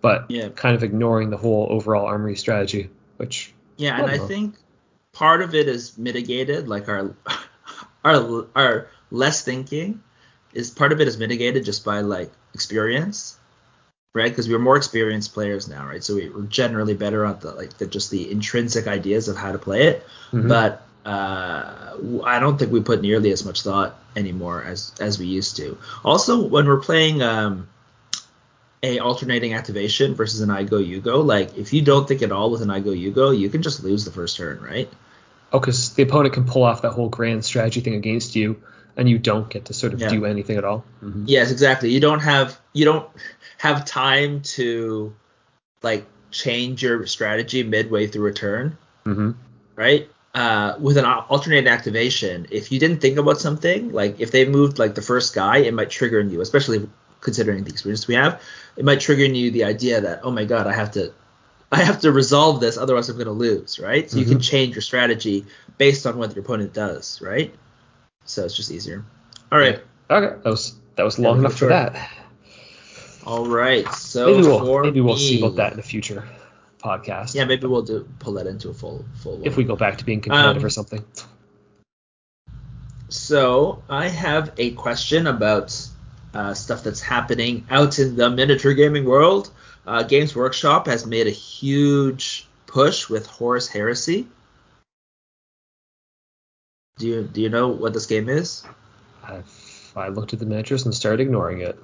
but 0.00 0.30
Yeah. 0.30 0.48
kind 0.48 0.74
of 0.74 0.82
ignoring 0.82 1.28
the 1.28 1.36
whole 1.36 1.66
overall 1.68 2.06
armory 2.06 2.36
strategy, 2.36 2.88
which 3.18 3.52
Yeah, 3.76 3.96
I 3.96 3.98
and 3.98 4.06
don't 4.10 4.20
I 4.20 4.26
think 4.26 4.54
part 5.12 5.42
of 5.42 5.54
it 5.54 5.68
is 5.68 5.98
mitigated, 5.98 6.68
like 6.68 6.88
our 6.88 7.14
our 8.04 8.46
our 8.54 8.88
less 9.10 9.42
thinking 9.42 10.02
is 10.54 10.70
part 10.70 10.92
of 10.92 11.00
it 11.00 11.08
is 11.08 11.18
mitigated 11.18 11.64
just 11.64 11.84
by 11.84 12.00
like 12.00 12.30
experience, 12.54 13.36
right? 14.14 14.30
Because 14.30 14.48
we're 14.48 14.58
more 14.58 14.76
experienced 14.76 15.34
players 15.34 15.68
now, 15.68 15.86
right? 15.86 16.02
So 16.02 16.14
we- 16.14 16.28
we're 16.28 16.42
generally 16.42 16.94
better 16.94 17.24
at 17.24 17.40
the 17.40 17.52
like 17.52 17.76
the 17.78 17.86
just 17.86 18.10
the 18.10 18.30
intrinsic 18.30 18.86
ideas 18.86 19.28
of 19.28 19.36
how 19.36 19.52
to 19.52 19.58
play 19.58 19.88
it, 19.88 20.06
Mhm. 20.32 20.48
but 20.48 20.82
uh, 21.06 21.96
I 22.24 22.38
don't 22.38 22.58
think 22.58 22.70
we 22.70 22.80
put 22.80 23.00
nearly 23.00 23.30
as 23.32 23.44
much 23.44 23.62
thought 23.62 23.98
anymore 24.16 24.62
as 24.64 24.92
as 25.00 25.18
we 25.18 25.26
used 25.26 25.56
to. 25.56 25.78
Also, 26.04 26.40
when 26.46 26.66
we're 26.66 26.80
playing 26.80 27.22
um, 27.22 27.68
a 28.82 28.98
alternating 29.00 29.54
activation 29.54 30.14
versus 30.14 30.40
an 30.40 30.50
I 30.50 30.62
go 30.64 30.78
you 30.78 31.00
go, 31.00 31.20
like 31.20 31.56
if 31.56 31.72
you 31.72 31.82
don't 31.82 32.06
think 32.06 32.22
at 32.22 32.30
all 32.32 32.50
with 32.50 32.62
an 32.62 32.70
I 32.70 32.80
go 32.80 32.90
you 32.90 33.10
go, 33.10 33.30
you 33.30 33.48
can 33.48 33.62
just 33.62 33.82
lose 33.82 34.04
the 34.04 34.10
first 34.12 34.36
turn, 34.36 34.60
right? 34.60 34.88
Oh, 35.52 35.58
because 35.60 35.94
the 35.94 36.02
opponent 36.02 36.34
can 36.34 36.44
pull 36.44 36.62
off 36.62 36.82
that 36.82 36.90
whole 36.90 37.08
grand 37.08 37.44
strategy 37.44 37.80
thing 37.80 37.94
against 37.94 38.36
you, 38.36 38.62
and 38.96 39.08
you 39.08 39.18
don't 39.18 39.48
get 39.48 39.66
to 39.66 39.74
sort 39.74 39.94
of 39.94 40.00
Yeah. 40.00 40.08
do 40.08 40.24
anything 40.26 40.58
at 40.58 40.64
all. 40.64 40.84
Mhm. 41.02 41.24
Yes, 41.26 41.50
exactly. 41.50 41.90
You 41.90 42.00
don't 42.00 42.20
have 42.20 42.58
you 42.72 42.84
don't 42.84 43.06
have 43.58 43.84
time 43.84 44.40
to 44.42 45.14
like 45.82 46.04
change 46.30 46.82
your 46.82 47.06
strategy 47.06 47.62
midway 47.62 48.06
through 48.06 48.26
a 48.26 48.32
turn, 48.32 48.76
Mm-hmm. 49.06 49.30
right? 49.76 50.08
Uh, 50.34 50.74
with 50.78 50.98
an 50.98 51.04
alternate 51.06 51.66
activation, 51.66 52.46
if 52.50 52.70
you 52.70 52.78
didn't 52.78 53.00
think 53.00 53.16
about 53.18 53.40
something, 53.40 53.90
like 53.92 54.20
if 54.20 54.30
they 54.30 54.44
moved 54.46 54.78
like 54.78 54.94
the 54.94 55.02
first 55.02 55.34
guy, 55.34 55.58
it 55.58 55.72
might 55.72 55.88
trigger 55.90 56.20
in 56.20 56.30
you, 56.30 56.40
especially 56.42 56.86
considering 57.20 57.64
the 57.64 57.70
experience 57.70 58.06
we 58.06 58.14
have, 58.14 58.40
it 58.76 58.84
might 58.84 59.00
trigger 59.00 59.24
in 59.24 59.34
you 59.34 59.50
the 59.50 59.64
idea 59.64 60.00
that 60.02 60.20
oh 60.22 60.30
my 60.30 60.44
god, 60.44 60.66
I 60.66 60.72
have 60.74 60.92
to, 60.92 61.12
I 61.72 61.82
have 61.82 62.00
to 62.00 62.12
resolve 62.12 62.60
this, 62.60 62.78
otherwise 62.78 63.08
I'm 63.08 63.16
going 63.16 63.26
to 63.26 63.32
lose, 63.32 63.78
right? 63.78 64.10
So 64.10 64.18
you 64.18 64.24
can 64.24 64.40
change 64.40 64.74
your 64.74 64.82
strategy 64.82 65.44
based 65.76 66.06
on 66.06 66.16
what 66.18 66.34
your 66.34 66.42
opponent 66.44 66.72
does, 66.72 67.20
right? 67.20 67.54
So 68.24 68.44
it's 68.44 68.56
just 68.56 68.70
easier. 68.70 69.04
All 69.52 69.58
right, 69.58 69.80
Okay, 70.10 70.36
that 70.42 70.44
was 70.50 70.74
that 70.96 71.02
was 71.04 71.18
long 71.18 71.38
enough 71.40 71.52
for 71.52 71.58
short- 71.58 71.70
that. 71.70 72.10
all 73.26 73.46
right. 73.46 73.86
So 73.94 74.26
Maybe 74.34 74.46
we'll 74.48 74.58
for 74.64 74.82
maybe 74.82 75.00
we'll 75.00 75.14
me, 75.14 75.20
see 75.28 75.38
about 75.42 75.56
that 75.56 75.72
in 75.74 75.78
a 75.78 75.82
future 75.82 76.24
podcast. 76.82 77.34
Yeah, 77.34 77.44
maybe 77.44 77.66
we'll 77.66 77.82
do 77.82 78.08
pull 78.18 78.34
that 78.34 78.46
into 78.46 78.68
a 78.70 78.74
full 78.74 79.04
full 79.22 79.36
one. 79.36 79.46
if 79.46 79.56
we 79.56 79.64
go 79.64 79.76
back 79.76 79.98
to 79.98 80.04
being 80.04 80.20
competitive 80.20 80.62
Um, 80.62 80.66
or 80.66 80.70
something. 80.70 81.04
So 83.08 83.82
I 83.88 84.08
have 84.08 84.52
a 84.58 84.72
question 84.72 85.26
about 85.26 85.74
uh, 86.34 86.54
stuff 86.54 86.82
that's 86.82 87.00
happening 87.00 87.66
out 87.70 87.98
in 87.98 88.16
the 88.16 88.28
miniature 88.30 88.74
gaming 88.74 89.04
world. 89.04 89.50
Uh, 89.88 90.02
Games 90.02 90.36
Workshop 90.36 90.86
has 90.86 91.06
made 91.06 91.26
a 91.26 91.30
huge 91.30 92.46
push 92.66 93.08
with 93.08 93.26
Horus 93.26 93.68
Heresy. 93.68 94.28
Do 96.98 97.06
you 97.06 97.22
do 97.22 97.40
you 97.40 97.48
know 97.48 97.68
what 97.68 97.94
this 97.94 98.04
game 98.04 98.28
is? 98.28 98.64
I, 99.24 99.40
I 99.96 100.08
looked 100.08 100.34
at 100.34 100.40
the 100.40 100.44
miniatures 100.44 100.84
and 100.84 100.94
started 100.94 101.22
ignoring 101.22 101.62
it. 101.62 101.78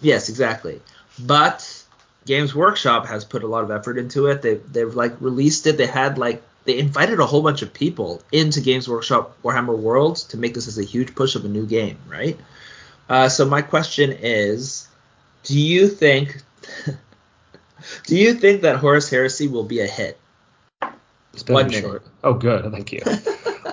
Yes, 0.00 0.28
exactly. 0.28 0.82
But 1.20 1.84
Games 2.26 2.52
Workshop 2.52 3.06
has 3.06 3.24
put 3.24 3.44
a 3.44 3.46
lot 3.46 3.62
of 3.62 3.70
effort 3.70 3.96
into 3.96 4.26
it. 4.26 4.42
They 4.42 4.54
they've 4.54 4.92
like 4.92 5.20
released 5.20 5.68
it. 5.68 5.76
They 5.76 5.86
had 5.86 6.18
like 6.18 6.42
they 6.64 6.78
invited 6.78 7.20
a 7.20 7.26
whole 7.26 7.42
bunch 7.42 7.62
of 7.62 7.72
people 7.72 8.22
into 8.32 8.60
Games 8.60 8.88
Workshop 8.88 9.40
Warhammer 9.44 9.78
Worlds 9.78 10.24
to 10.24 10.36
make 10.36 10.54
this 10.54 10.66
as 10.66 10.78
a 10.78 10.84
huge 10.84 11.14
push 11.14 11.36
of 11.36 11.44
a 11.44 11.48
new 11.48 11.64
game, 11.64 11.98
right? 12.08 12.36
Uh, 13.08 13.28
so 13.28 13.44
my 13.46 13.62
question 13.62 14.10
is, 14.10 14.88
do 15.44 15.56
you 15.56 15.86
think 15.86 16.42
Do 18.06 18.16
you 18.16 18.34
think 18.34 18.62
that 18.62 18.76
Horus 18.76 19.08
Heresy 19.10 19.48
will 19.48 19.64
be 19.64 19.80
a 19.80 19.86
hit? 19.86 20.18
It's 21.32 21.42
been 21.42 21.54
One 21.54 21.66
minute. 21.68 21.82
short. 21.82 22.06
Oh, 22.24 22.34
good. 22.34 22.70
Thank 22.72 22.92
you. 22.92 23.00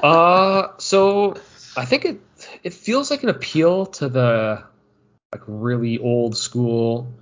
uh, 0.04 0.74
so 0.78 1.36
I 1.76 1.86
think 1.86 2.06
it 2.06 2.20
it 2.64 2.74
feels 2.74 3.10
like 3.12 3.24
an 3.24 3.30
appeal 3.30 3.88
to 3.88 4.10
the 4.10 4.64
like 5.34 5.42
really 5.48 5.98
old 5.98 6.38
school 6.38 7.14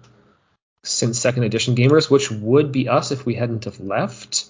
since 0.83 1.19
second 1.19 1.43
edition 1.43 1.75
gamers, 1.75 2.09
which 2.11 2.29
would 2.29 2.71
be 2.71 2.89
us 2.89 3.11
if 3.11 3.25
we 3.25 3.35
hadn't 3.35 3.65
have 3.65 3.79
left. 3.79 4.45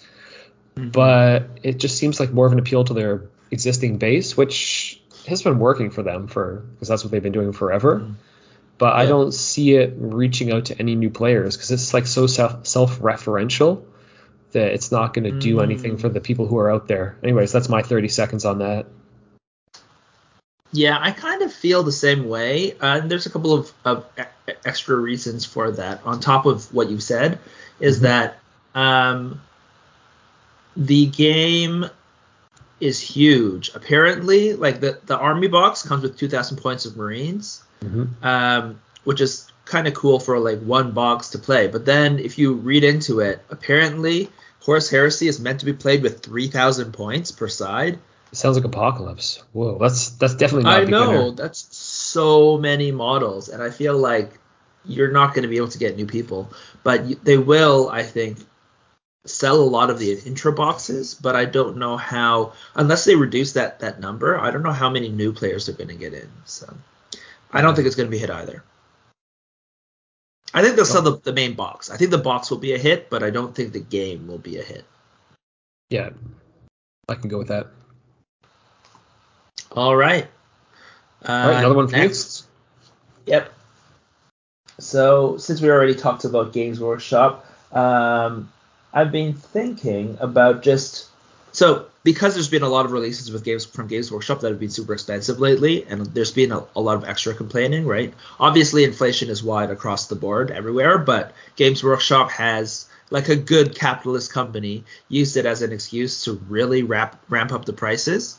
But 0.76 1.50
it 1.64 1.78
just 1.78 1.98
seems 1.98 2.20
like 2.20 2.32
more 2.34 2.46
of 2.46 2.52
an 2.52 2.60
appeal 2.60 2.84
to 2.84 2.94
their 2.94 3.30
existing 3.52 3.98
base, 3.98 4.36
which 4.36 5.02
has 5.28 5.42
been 5.42 5.60
working 5.60 5.90
for 5.92 6.04
them 6.04 6.28
for 6.28 6.66
because 6.74 6.88
that's 6.90 7.04
what 7.04 7.12
they've 7.12 7.24
been 7.24 7.32
doing 7.32 7.54
forever. 7.54 8.06
But 8.78 8.94
I 8.94 9.06
don't 9.06 9.34
see 9.34 9.76
it 9.76 9.94
reaching 9.98 10.52
out 10.52 10.66
to 10.66 10.80
any 10.80 10.96
new 10.96 11.10
players 11.10 11.56
because 11.56 11.72
it's 11.72 11.94
like 11.94 12.08
so 12.08 12.28
self 12.28 12.68
self 12.68 13.00
referential 13.00 13.86
that 14.52 14.72
it's 14.74 14.92
not 14.92 15.14
going 15.14 15.26
to 15.26 15.38
do 15.38 15.60
anything 15.60 15.98
for 15.98 16.10
the 16.10 16.22
people 16.22 16.48
who 16.48 16.58
are 16.58 16.72
out 16.72 16.88
there. 16.88 17.18
Anyways, 17.24 17.52
that's 17.52 17.70
my 17.70 17.82
30 17.82 18.08
seconds 18.08 18.46
on 18.46 18.60
that. 18.60 18.86
Yeah, 20.72 20.98
I 21.00 21.12
kind 21.12 21.42
of 21.42 21.54
feel 21.54 21.84
the 21.84 21.92
same 21.92 22.28
way. 22.28 22.74
Uh, 22.74 23.00
and 23.00 23.12
there's 23.12 23.26
a 23.26 23.30
couple 23.30 23.54
of, 23.54 23.72
of 23.86 24.06
e- 24.20 24.54
extra 24.66 24.96
reasons 24.96 25.46
for 25.46 25.72
that. 25.72 26.06
On 26.06 26.20
top 26.20 26.46
of 26.46 26.74
what 26.74 26.90
you 26.90 27.00
said, 27.00 27.40
is 27.80 28.02
that 28.02 28.40
um, 28.74 29.42
the 30.76 31.06
game 31.06 31.86
is 32.86 33.00
huge. 33.00 33.72
Apparently, 33.76 34.54
like 34.54 34.80
the, 34.80 35.00
the 35.06 35.18
army 35.18 35.48
box 35.48 35.82
comes 35.84 36.04
with 36.04 36.18
2,000 36.18 36.58
points 36.58 36.86
of 36.86 36.96
Marines, 36.98 37.62
Mhm. 37.84 38.08
um, 38.24 38.80
which 39.04 39.22
is 39.22 39.48
kind 39.66 39.88
of 39.88 39.94
cool 39.94 40.20
for 40.20 40.40
like 40.40 40.60
one 40.62 40.92
box 40.92 41.30
to 41.32 41.40
play. 41.40 41.68
But 41.68 41.86
then 41.86 42.20
if 42.20 42.38
you 42.38 42.54
read 42.54 42.84
into 42.84 43.20
it, 43.20 43.42
apparently 43.50 44.30
Horus 44.62 44.90
Heresy 44.90 45.28
is 45.28 45.40
meant 45.40 45.60
to 45.60 45.66
be 45.66 45.74
played 45.74 46.02
with 46.04 46.22
3,000 46.22 46.92
points 46.94 47.32
per 47.32 47.48
side. 47.48 48.00
It 48.32 48.38
sounds 48.38 48.58
like 48.58 48.66
apocalypse. 48.66 49.42
Whoa, 49.54 49.78
that's 49.80 50.10
that's 50.10 50.36
definitely 50.36 50.64
not 50.66 50.74
I 50.82 50.86
beginner. 50.86 51.06
know 51.06 51.32
that's 51.32 51.76
so 51.76 52.58
many 52.58 52.92
models, 52.92 53.50
and 53.50 53.62
I 53.62 53.70
feel 53.70 53.98
like 53.98 54.32
you're 54.86 55.12
not 55.12 55.34
going 55.34 55.44
to 55.44 55.48
be 55.48 55.58
able 55.58 55.70
to 55.70 55.78
get 55.78 55.96
new 55.96 56.06
people, 56.06 56.50
but 56.84 57.24
they 57.24 57.38
will, 57.38 57.90
I 57.90 58.04
think, 58.04 58.38
sell 59.26 59.62
a 59.62 59.64
lot 59.64 59.90
of 59.90 60.00
the 60.00 60.20
intro 60.26 60.52
boxes. 60.52 61.14
But 61.14 61.36
I 61.36 61.46
don't 61.46 61.78
know 61.78 61.98
how, 61.98 62.54
unless 62.76 63.06
they 63.06 63.16
reduce 63.16 63.54
that 63.54 63.80
that 63.80 64.00
number, 64.00 64.40
I 64.40 64.52
don't 64.52 64.64
know 64.64 64.72
how 64.72 64.90
many 64.90 65.10
new 65.10 65.34
players 65.34 65.66
they're 65.66 65.76
going 65.76 65.90
to 65.90 65.96
get 65.96 66.14
in. 66.14 66.30
So 66.46 66.74
I 67.52 67.62
don't 67.62 67.76
think 67.76 67.88
it's 67.88 67.96
going 67.96 68.08
to 68.08 68.12
be 68.12 68.20
hit 68.20 68.30
either. 68.30 68.64
I 70.54 70.62
think 70.62 70.78
they'll 70.78 70.86
sell 70.86 71.02
the, 71.02 71.18
the 71.18 71.34
main 71.34 71.54
box. 71.54 71.90
I 71.90 71.98
think 71.98 72.12
the 72.12 72.18
box 72.18 72.50
will 72.50 72.58
be 72.58 72.74
a 72.74 72.78
hit, 72.78 73.10
but 73.10 73.24
I 73.24 73.30
don't 73.30 73.54
think 73.54 73.74
the 73.74 73.82
game 73.82 74.26
will 74.28 74.38
be 74.38 74.58
a 74.58 74.64
hit. 74.64 74.86
Yeah, 75.90 76.12
I 77.10 77.16
can 77.16 77.30
go 77.30 77.38
with 77.38 77.50
that. 77.50 77.68
All 79.72 79.96
right. 79.96 80.28
Uh, 81.28 81.32
All 81.32 81.50
right, 81.50 81.60
another 81.60 81.76
one 81.76 81.88
for 81.88 81.98
next. 81.98 82.46
Yep. 83.26 83.52
So 84.80 85.38
since 85.38 85.62
we 85.62 85.70
already 85.70 85.96
talked 85.96 86.24
about 86.24 86.54
Games 86.54 86.80
Workshop, 86.80 87.46
um, 87.74 88.52
I've 88.96 89.12
been 89.12 89.34
thinking 89.34 90.18
about 90.22 90.64
just 90.64 91.10
so 91.52 91.88
because 92.04 92.34
there's 92.34 92.48
been 92.48 92.64
a 92.64 92.70
lot 92.70 92.86
of 92.86 92.94
releases 92.94 93.30
with 93.32 93.44
games 93.44 93.66
from 93.66 93.88
Games 93.88 94.12
Workshop 94.12 94.40
that 94.40 94.50
have 94.50 94.60
been 94.60 94.70
super 94.70 94.94
expensive 94.94 95.40
lately, 95.40 95.86
and 95.86 96.06
there's 96.08 96.32
been 96.32 96.54
a, 96.54 96.64
a 96.76 96.82
lot 96.82 96.96
of 96.96 97.04
extra 97.04 97.34
complaining, 97.34 97.86
right? 97.86 98.14
Obviously, 98.40 98.86
inflation 98.86 99.30
is 99.30 99.44
wide 99.44 99.70
across 99.70 100.08
the 100.08 100.16
board 100.16 100.50
everywhere, 100.50 100.98
but 100.98 101.34
Games 101.58 101.84
Workshop 101.84 102.32
has 102.32 102.88
like 103.10 103.28
a 103.28 103.36
good 103.36 103.76
capitalist 103.76 104.32
company 104.32 104.84
used 105.10 105.38
it 105.38 105.46
as 105.46 105.62
an 105.62 105.72
excuse 105.74 106.24
to 106.24 106.34
really 106.48 106.84
ramp 106.84 107.16
ramp 107.28 107.52
up 107.52 107.66
the 107.66 107.74
prices. 107.74 108.38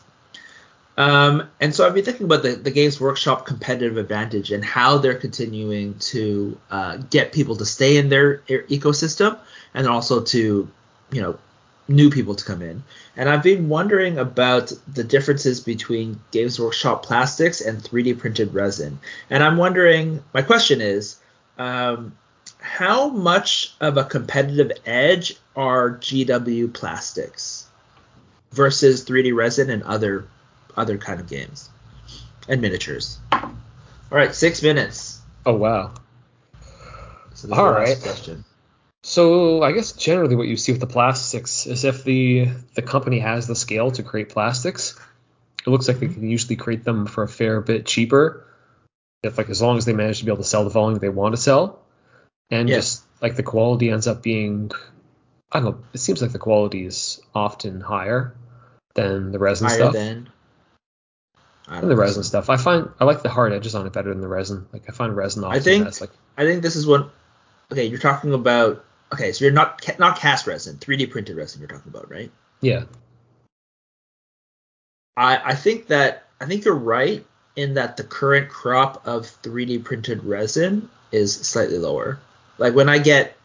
Um, 0.96 1.48
and 1.60 1.74
so 1.74 1.86
I've 1.86 1.94
been 1.94 2.04
thinking 2.04 2.24
about 2.24 2.42
the, 2.42 2.52
the 2.52 2.70
Games 2.70 3.00
Workshop 3.00 3.44
competitive 3.44 3.98
advantage 3.98 4.50
and 4.50 4.64
how 4.64 4.96
they're 4.96 5.14
continuing 5.14 5.98
to 5.98 6.58
uh, 6.70 6.96
get 7.10 7.32
people 7.32 7.56
to 7.56 7.66
stay 7.66 7.98
in 7.98 8.08
their, 8.08 8.38
ecosystem 8.38 9.38
and 9.74 9.86
also 9.86 10.22
to, 10.22 10.68
you 11.12 11.20
know, 11.20 11.38
new 11.88 12.10
people 12.10 12.34
to 12.34 12.44
come 12.44 12.62
in. 12.62 12.82
And 13.16 13.28
I've 13.28 13.42
been 13.42 13.68
wondering 13.68 14.18
about 14.18 14.72
the 14.92 15.04
differences 15.04 15.60
between 15.60 16.18
Games 16.30 16.58
Workshop 16.58 17.04
plastics 17.04 17.60
and 17.60 17.78
3D 17.78 18.18
printed 18.18 18.54
resin. 18.54 18.98
And 19.30 19.44
I'm 19.44 19.56
wondering, 19.56 20.22
my 20.32 20.42
question 20.42 20.80
is, 20.80 21.16
um, 21.58 22.16
how 22.58 23.08
much 23.08 23.74
of 23.80 23.96
a 23.96 24.04
competitive 24.04 24.72
edge 24.86 25.36
are 25.54 25.90
GW 25.90 26.72
plastics 26.72 27.66
versus 28.52 29.04
3D 29.04 29.34
resin 29.34 29.70
and 29.70 29.82
other 29.84 30.26
other 30.76 30.99
kind 30.99 31.21
of 31.21 31.28
games 31.28 31.71
and 32.49 32.61
miniatures? 32.61 33.18
All 33.33 33.50
right, 34.11 34.35
six 34.35 34.62
minutes. 34.62 35.21
Oh 35.45 35.54
wow. 35.54 35.95
So 37.35 37.52
All 37.52 37.73
last 37.73 38.02
question. 38.02 38.45
So 39.02 39.62
I 39.62 39.73
guess 39.73 39.92
generally 39.92 40.35
what 40.35 40.49
you 40.49 40.56
see 40.56 40.73
with 40.73 40.80
the 40.80 40.87
plastics 40.87 41.66
is 41.66 41.85
if 41.85 42.02
the 42.02 42.49
the 42.75 42.83
company 42.83 43.21
has 43.21 43.47
the 43.47 43.54
scale 43.54 43.90
to 43.92 44.02
create 44.02 44.30
plastics, 44.30 44.99
it 45.64 45.71
looks 45.71 45.87
like 45.87 46.00
they 46.00 46.06
mm-hmm. 46.06 46.21
can 46.21 46.30
usually 46.30 46.56
create 46.56 46.85
them 46.85 47.06
for 47.06 47.23
a 47.23 47.28
fair 47.28 47.61
bit 47.61 47.87
cheaper. 47.87 48.47
If 49.23 49.38
like 49.38 49.49
as 49.49 49.62
long 49.62 49.76
as 49.78 49.85
they 49.85 49.92
manage 49.92 50.18
to 50.21 50.25
be 50.25 50.30
able 50.30 50.42
to 50.42 50.49
sell 50.49 50.64
the 50.64 50.71
volume 50.71 50.99
they 50.99 51.09
want 51.09 51.35
to 51.35 51.40
sell, 51.40 51.80
and 52.50 52.68
Yeah. 52.68 52.76
just 52.76 53.02
like 53.23 53.37
the 53.37 53.42
quality 53.42 53.90
ends 53.90 54.06
up 54.06 54.23
being, 54.23 54.71
I 55.52 55.61
don't 55.61 55.71
know. 55.71 55.85
It 55.92 55.99
seems 55.99 56.21
like 56.23 56.33
the 56.33 56.38
quality 56.38 56.87
is 56.87 57.21
often 57.35 57.80
higher 57.80 58.35
than 58.95 59.30
the 59.33 59.38
resin 59.38 59.68
Higher 59.68 59.76
stuff. 59.76 59.92
than. 59.92 60.28
I 61.68 61.80
Than 61.80 61.88
the 61.88 61.96
resin 61.96 62.23
stuff. 62.23 62.49
I 62.49 62.56
find 62.56 62.90
I 63.00 63.04
like 63.04 63.23
the 63.23 63.28
hard 63.28 63.52
edges 63.52 63.75
on 63.75 63.87
it 63.87 63.92
better 63.92 64.11
than 64.11 64.20
the 64.20 64.28
resin. 64.28 64.66
Like 64.73 64.85
I 64.88 64.92
find 64.92 65.16
resin 65.16 65.44
often 65.44 65.62
think- 65.62 65.85
has 65.85 66.00
like 66.00 66.11
I 66.37 66.44
think 66.44 66.62
this 66.62 66.76
is 66.76 66.87
what. 66.87 67.11
Okay, 67.73 67.87
you're 67.87 67.99
talking 67.99 68.32
about. 68.32 68.85
Okay, 69.12 69.32
so 69.32 69.44
you're 69.44 69.54
not 69.54 69.99
not 69.99 70.18
cast 70.18 70.46
resin, 70.46 70.76
3D 70.76 71.11
printed 71.11 71.37
resin. 71.37 71.61
You're 71.61 71.68
talking 71.68 71.90
about, 71.92 72.11
right? 72.11 72.30
yeah. 72.61 72.85
I 75.16 75.40
I 75.52 75.54
think 75.54 75.88
that 75.88 76.25
I 76.40 76.46
think 76.46 76.64
you're 76.64 76.75
right 76.75 77.25
in 77.56 77.75
that 77.75 77.96
the 77.96 78.04
current 78.04 78.49
crop 78.50 79.06
of 79.06 79.25
3D 79.42 79.82
printed 79.85 80.23
resin 80.25 80.88
is 81.11 81.35
slightly 81.35 81.78
lower. 81.78 82.20
Like 82.58 82.75
when 82.75 82.88
I 82.88 82.99
get 82.99 83.37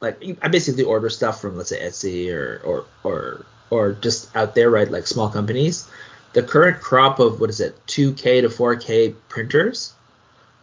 like 0.00 0.22
I 0.40 0.48
basically 0.48 0.84
order 0.84 1.10
stuff 1.10 1.40
from 1.40 1.56
let's 1.56 1.70
say 1.70 1.80
Etsy 1.80 2.32
or 2.32 2.60
or 2.64 2.84
or 3.02 3.46
or 3.70 3.92
just 3.92 4.34
out 4.36 4.54
there, 4.54 4.70
right? 4.70 4.90
Like 4.90 5.06
small 5.06 5.28
companies. 5.28 5.88
The 6.34 6.42
current 6.42 6.80
crop 6.80 7.18
of 7.20 7.40
what 7.40 7.50
is 7.50 7.60
it, 7.60 7.74
2K 7.86 8.42
to 8.42 8.48
4K 8.48 9.14
printers 9.28 9.92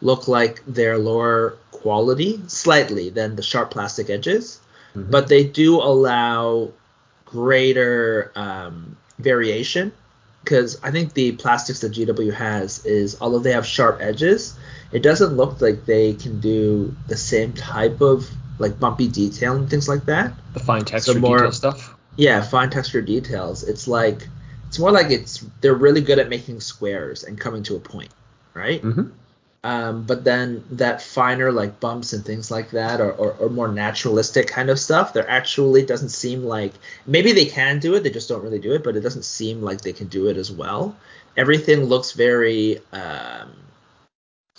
look 0.02 0.28
like 0.28 0.62
they're 0.68 0.98
lower 0.98 1.58
quality 1.72 2.42
slightly 2.48 3.10
than 3.10 3.36
the 3.36 3.42
sharp 3.42 3.72
plastic 3.72 4.10
edges, 4.10 4.60
Mhm. 4.96 5.10
but 5.10 5.28
they 5.28 5.44
do 5.44 5.78
allow 5.78 6.70
greater 7.26 8.32
um, 8.36 8.96
variation 9.20 9.92
because 10.44 10.78
I 10.84 10.92
think 10.92 11.14
the 11.14 11.32
plastics 11.34 11.80
that 11.80 11.92
GW 11.94 12.32
has 12.34 12.86
is 12.86 13.18
although 13.20 13.40
they 13.40 13.52
have 13.54 13.66
sharp 13.66 13.98
edges, 14.00 14.54
it 14.92 15.02
doesn't 15.02 15.36
look 15.36 15.60
like 15.60 15.86
they 15.86 16.14
can 16.14 16.40
do 16.40 16.96
the 17.08 17.18
same 17.18 17.54
type 17.54 18.00
of 18.02 18.30
like 18.60 18.80
bumpy 18.80 19.08
detail 19.08 19.56
and 19.56 19.70
things 19.70 19.90
like 19.90 20.06
that. 20.06 20.34
the 20.54 20.60
fine 20.60 20.86
texture 20.86 21.20
more- 21.20 21.38
detail 21.40 21.52
stuff. 21.52 21.96
Yeah, 22.16 22.42
fine 22.42 22.70
texture 22.70 23.02
details. 23.02 23.64
It's 23.64 23.88
like 23.90 24.30
it's 24.76 24.80
more 24.82 24.92
like 24.92 25.10
it's 25.10 25.40
they're 25.62 25.74
really 25.74 26.02
good 26.02 26.20
at 26.20 26.28
making 26.28 26.60
squares 26.60 27.24
and 27.24 27.40
coming 27.40 27.64
to 27.64 27.78
a 27.78 27.80
point, 27.80 28.10
right? 28.54 28.82
hmm 28.82 29.04
Um, 29.64 30.04
but 30.04 30.26
then 30.26 30.64
that 30.72 31.02
finer 31.02 31.50
like 31.50 31.80
bumps 31.80 32.12
and 32.12 32.26
things 32.26 32.52
like 32.52 32.72
that, 32.72 33.00
or, 33.00 33.14
or, 33.14 33.32
or 33.40 33.50
more 33.50 33.70
naturalistic 33.70 34.48
kind 34.48 34.70
of 34.70 34.78
stuff, 34.78 35.14
there 35.14 35.28
actually 35.30 35.86
doesn't 35.86 36.10
seem 36.10 36.44
like 36.44 36.74
maybe 37.08 37.32
they 37.32 37.46
can 37.46 37.80
do 37.80 37.96
it, 37.96 38.04
they 38.04 38.10
just 38.10 38.28
don't 38.28 38.44
really 38.44 38.60
do 38.60 38.74
it, 38.74 38.84
but 38.84 38.98
it 38.98 39.00
doesn't 39.00 39.24
seem 39.24 39.62
like 39.62 39.80
they 39.80 39.94
can 39.94 40.08
do 40.08 40.28
it 40.28 40.36
as 40.36 40.52
well. 40.52 40.94
Everything 41.38 41.86
looks 41.86 42.12
very 42.12 42.80
um, 42.92 43.54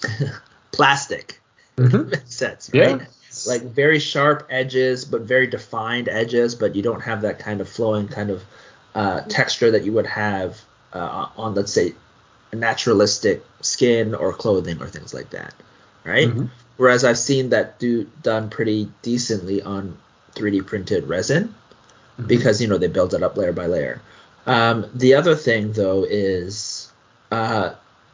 plastic. 0.73 1.41
Mhm. 1.77 2.11
Makes 2.11 2.35
sense, 2.35 2.71
Yeah. 2.73 2.99
Like 3.47 3.63
very 3.65 3.99
sharp 3.99 4.47
edges, 4.49 5.05
but 5.05 5.21
very 5.23 5.47
defined 5.47 6.09
edges, 6.09 6.55
but 6.55 6.75
you 6.75 6.81
don't 6.81 7.03
have 7.03 7.21
that 7.21 7.39
kind 7.39 7.61
of 7.61 7.69
flowing 7.69 8.09
kind 8.09 8.31
of 8.31 8.43
uh, 8.97 9.21
texture 9.29 9.71
that 9.71 9.85
you 9.85 9.93
would 9.93 10.07
have 10.07 10.61
uh, 10.93 11.29
on, 11.37 11.55
let's 11.55 11.73
say, 11.73 11.95
a 12.53 12.57
naturalistic 12.57 13.45
skin 13.61 14.15
or 14.15 14.33
clothing 14.33 14.81
or 14.81 14.87
things 14.88 15.12
like 15.12 15.31
that, 15.31 15.53
right? 16.05 16.29
Mhm. 16.29 16.49
Whereas 16.79 17.05
I've 17.05 17.19
seen 17.19 17.50
that 17.50 17.79
do 17.79 18.05
done 18.23 18.49
pretty 18.49 18.91
decently 19.03 19.61
on 19.62 19.99
3D 20.35 20.61
printed 20.62 21.07
resin 21.09 21.55
Mhm. 22.19 22.26
because 22.26 22.61
you 22.62 22.69
know 22.69 22.79
they 22.79 22.88
build 22.88 23.12
it 23.15 23.23
up 23.23 23.37
layer 23.37 23.53
by 23.53 23.67
layer. 23.67 24.00
Um, 24.47 24.87
the 24.95 25.15
other 25.15 25.35
thing 25.35 25.73
though 25.73 26.05
is 26.09 26.88
uh, 27.33 27.71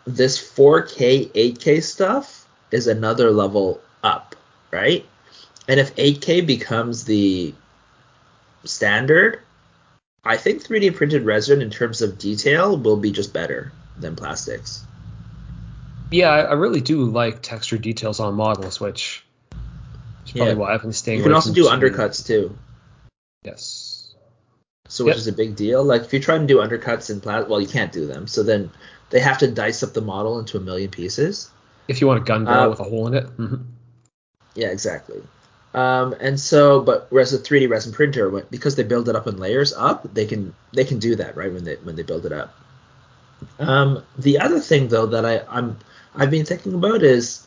this 0.06 0.38
4K 0.38 1.30
8K 1.34 1.80
stuff 1.80 2.46
is 2.72 2.86
another 2.88 3.30
level 3.30 3.80
up, 4.02 4.34
right? 4.72 5.04
And 5.68 5.78
if 5.78 5.92
8K 5.96 6.40
becomes 6.40 7.04
the 7.04 7.54
standard, 8.64 9.40
I 10.24 10.36
think 10.36 10.62
3D 10.62 10.94
printed 10.94 11.24
resin 11.24 11.62
in 11.62 11.70
terms 11.70 12.00
of 12.00 12.18
detail 12.18 12.76
will 12.76 12.96
be 12.96 13.10
just 13.10 13.32
better 13.32 13.72
than 13.98 14.14
plastics. 14.14 14.84
Yeah, 16.12 16.28
I, 16.30 16.52
really 16.52 16.80
do 16.80 17.04
like 17.06 17.42
texture 17.42 17.78
details 17.78 18.20
on 18.20 18.34
models, 18.34 18.78
which 18.78 19.24
is 20.26 20.32
probably 20.32 20.52
Yeah. 20.52 20.54
why 20.54 20.74
I've 20.74 20.82
been 20.82 20.92
staying. 20.92 21.18
You 21.18 21.24
can 21.24 21.32
also 21.34 21.52
do 21.52 21.64
undercuts 21.64 22.24
too. 22.26 22.56
Yes. 23.42 24.14
So 24.88 25.04
which 25.04 25.12
Yep. 25.12 25.18
is 25.20 25.26
a 25.26 25.32
big 25.32 25.56
deal. 25.56 25.82
Like 25.82 26.02
if 26.02 26.12
you 26.12 26.20
try 26.20 26.36
and 26.36 26.46
do 26.46 26.58
undercuts 26.58 27.10
in 27.10 27.20
plastic, 27.20 27.48
well, 27.48 27.60
you 27.60 27.66
can't 27.66 27.90
do 27.90 28.06
them. 28.06 28.26
So 28.28 28.42
then 28.42 28.70
they 29.10 29.20
have 29.20 29.38
to 29.38 29.50
dice 29.50 29.82
up 29.82 29.92
the 29.94 30.02
model 30.02 30.38
into 30.38 30.56
a 30.56 30.60
million 30.60 30.90
pieces. 30.90 31.50
If 31.88 32.00
you 32.00 32.06
want 32.06 32.20
a 32.20 32.24
gun 32.24 32.44
barrel 32.44 32.66
Uh, 32.66 32.68
with 32.70 32.80
a 32.80 32.84
hole 32.84 33.08
in 33.08 33.14
it. 33.14 33.26
mhm. 33.38 33.64
Yeah, 34.54 34.68
exactly. 34.68 35.20
Um, 35.74 36.14
and 36.20 36.38
so, 36.38 36.82
but 36.82 37.06
whereas 37.10 37.32
a 37.32 37.38
3D 37.38 37.68
resin 37.68 37.92
printer, 37.92 38.28
because 38.50 38.76
they 38.76 38.82
build 38.82 39.08
it 39.08 39.16
up 39.16 39.26
in 39.26 39.38
layers 39.38 39.72
up, 39.72 40.12
they 40.12 40.26
can 40.26 40.54
they 40.72 40.84
can 40.84 40.98
do 40.98 41.16
that 41.16 41.36
right 41.36 41.52
when 41.52 41.64
they 41.64 41.76
when 41.76 41.96
they 41.96 42.02
build 42.02 42.26
it 42.26 42.32
up. 42.32 42.54
Um, 43.58 44.02
the 44.18 44.38
other 44.38 44.60
thing 44.60 44.88
though 44.88 45.06
that 45.06 45.24
I 45.24 45.42
I'm 45.48 45.78
I've 46.14 46.30
been 46.30 46.44
thinking 46.44 46.74
about 46.74 47.02
is 47.02 47.46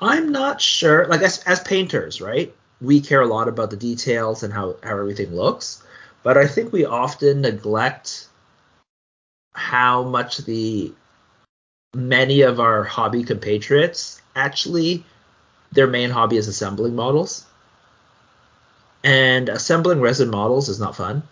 I'm 0.00 0.32
not 0.32 0.60
sure. 0.60 1.06
Like 1.06 1.22
as 1.22 1.38
as 1.44 1.60
painters, 1.60 2.20
right? 2.20 2.54
We 2.80 3.00
care 3.00 3.22
a 3.22 3.26
lot 3.26 3.48
about 3.48 3.70
the 3.70 3.76
details 3.76 4.42
and 4.42 4.52
how 4.52 4.76
how 4.82 4.98
everything 4.98 5.34
looks, 5.34 5.82
but 6.22 6.38
I 6.38 6.46
think 6.46 6.72
we 6.72 6.84
often 6.86 7.42
neglect 7.42 8.28
how 9.54 10.02
much 10.02 10.38
the 10.38 10.92
many 11.94 12.42
of 12.42 12.60
our 12.60 12.84
hobby 12.84 13.24
compatriots 13.24 14.20
actually 14.34 15.02
their 15.72 15.86
main 15.86 16.10
hobby 16.10 16.36
is 16.36 16.46
assembling 16.46 16.94
models. 16.94 17.46
And 19.06 19.48
assembling 19.48 20.00
resin 20.00 20.30
models 20.30 20.68
is 20.68 20.80
not 20.80 20.96
fun. 20.96 21.22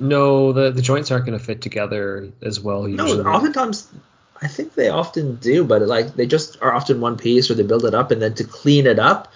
No, 0.00 0.52
the 0.52 0.72
the 0.72 0.82
joints 0.82 1.12
aren't 1.12 1.24
going 1.26 1.38
to 1.38 1.44
fit 1.44 1.62
together 1.62 2.28
as 2.42 2.58
well. 2.60 2.88
Usually. 2.88 3.22
No, 3.22 3.30
oftentimes 3.30 3.88
I 4.42 4.48
think 4.48 4.74
they 4.74 4.88
often 4.88 5.36
do, 5.36 5.62
but 5.64 5.82
like 5.82 6.16
they 6.16 6.26
just 6.26 6.60
are 6.60 6.74
often 6.74 7.00
one 7.00 7.16
piece 7.16 7.48
or 7.50 7.54
they 7.54 7.62
build 7.62 7.84
it 7.84 7.94
up 7.94 8.10
and 8.10 8.20
then 8.20 8.34
to 8.34 8.44
clean 8.44 8.86
it 8.86 8.98
up 8.98 9.32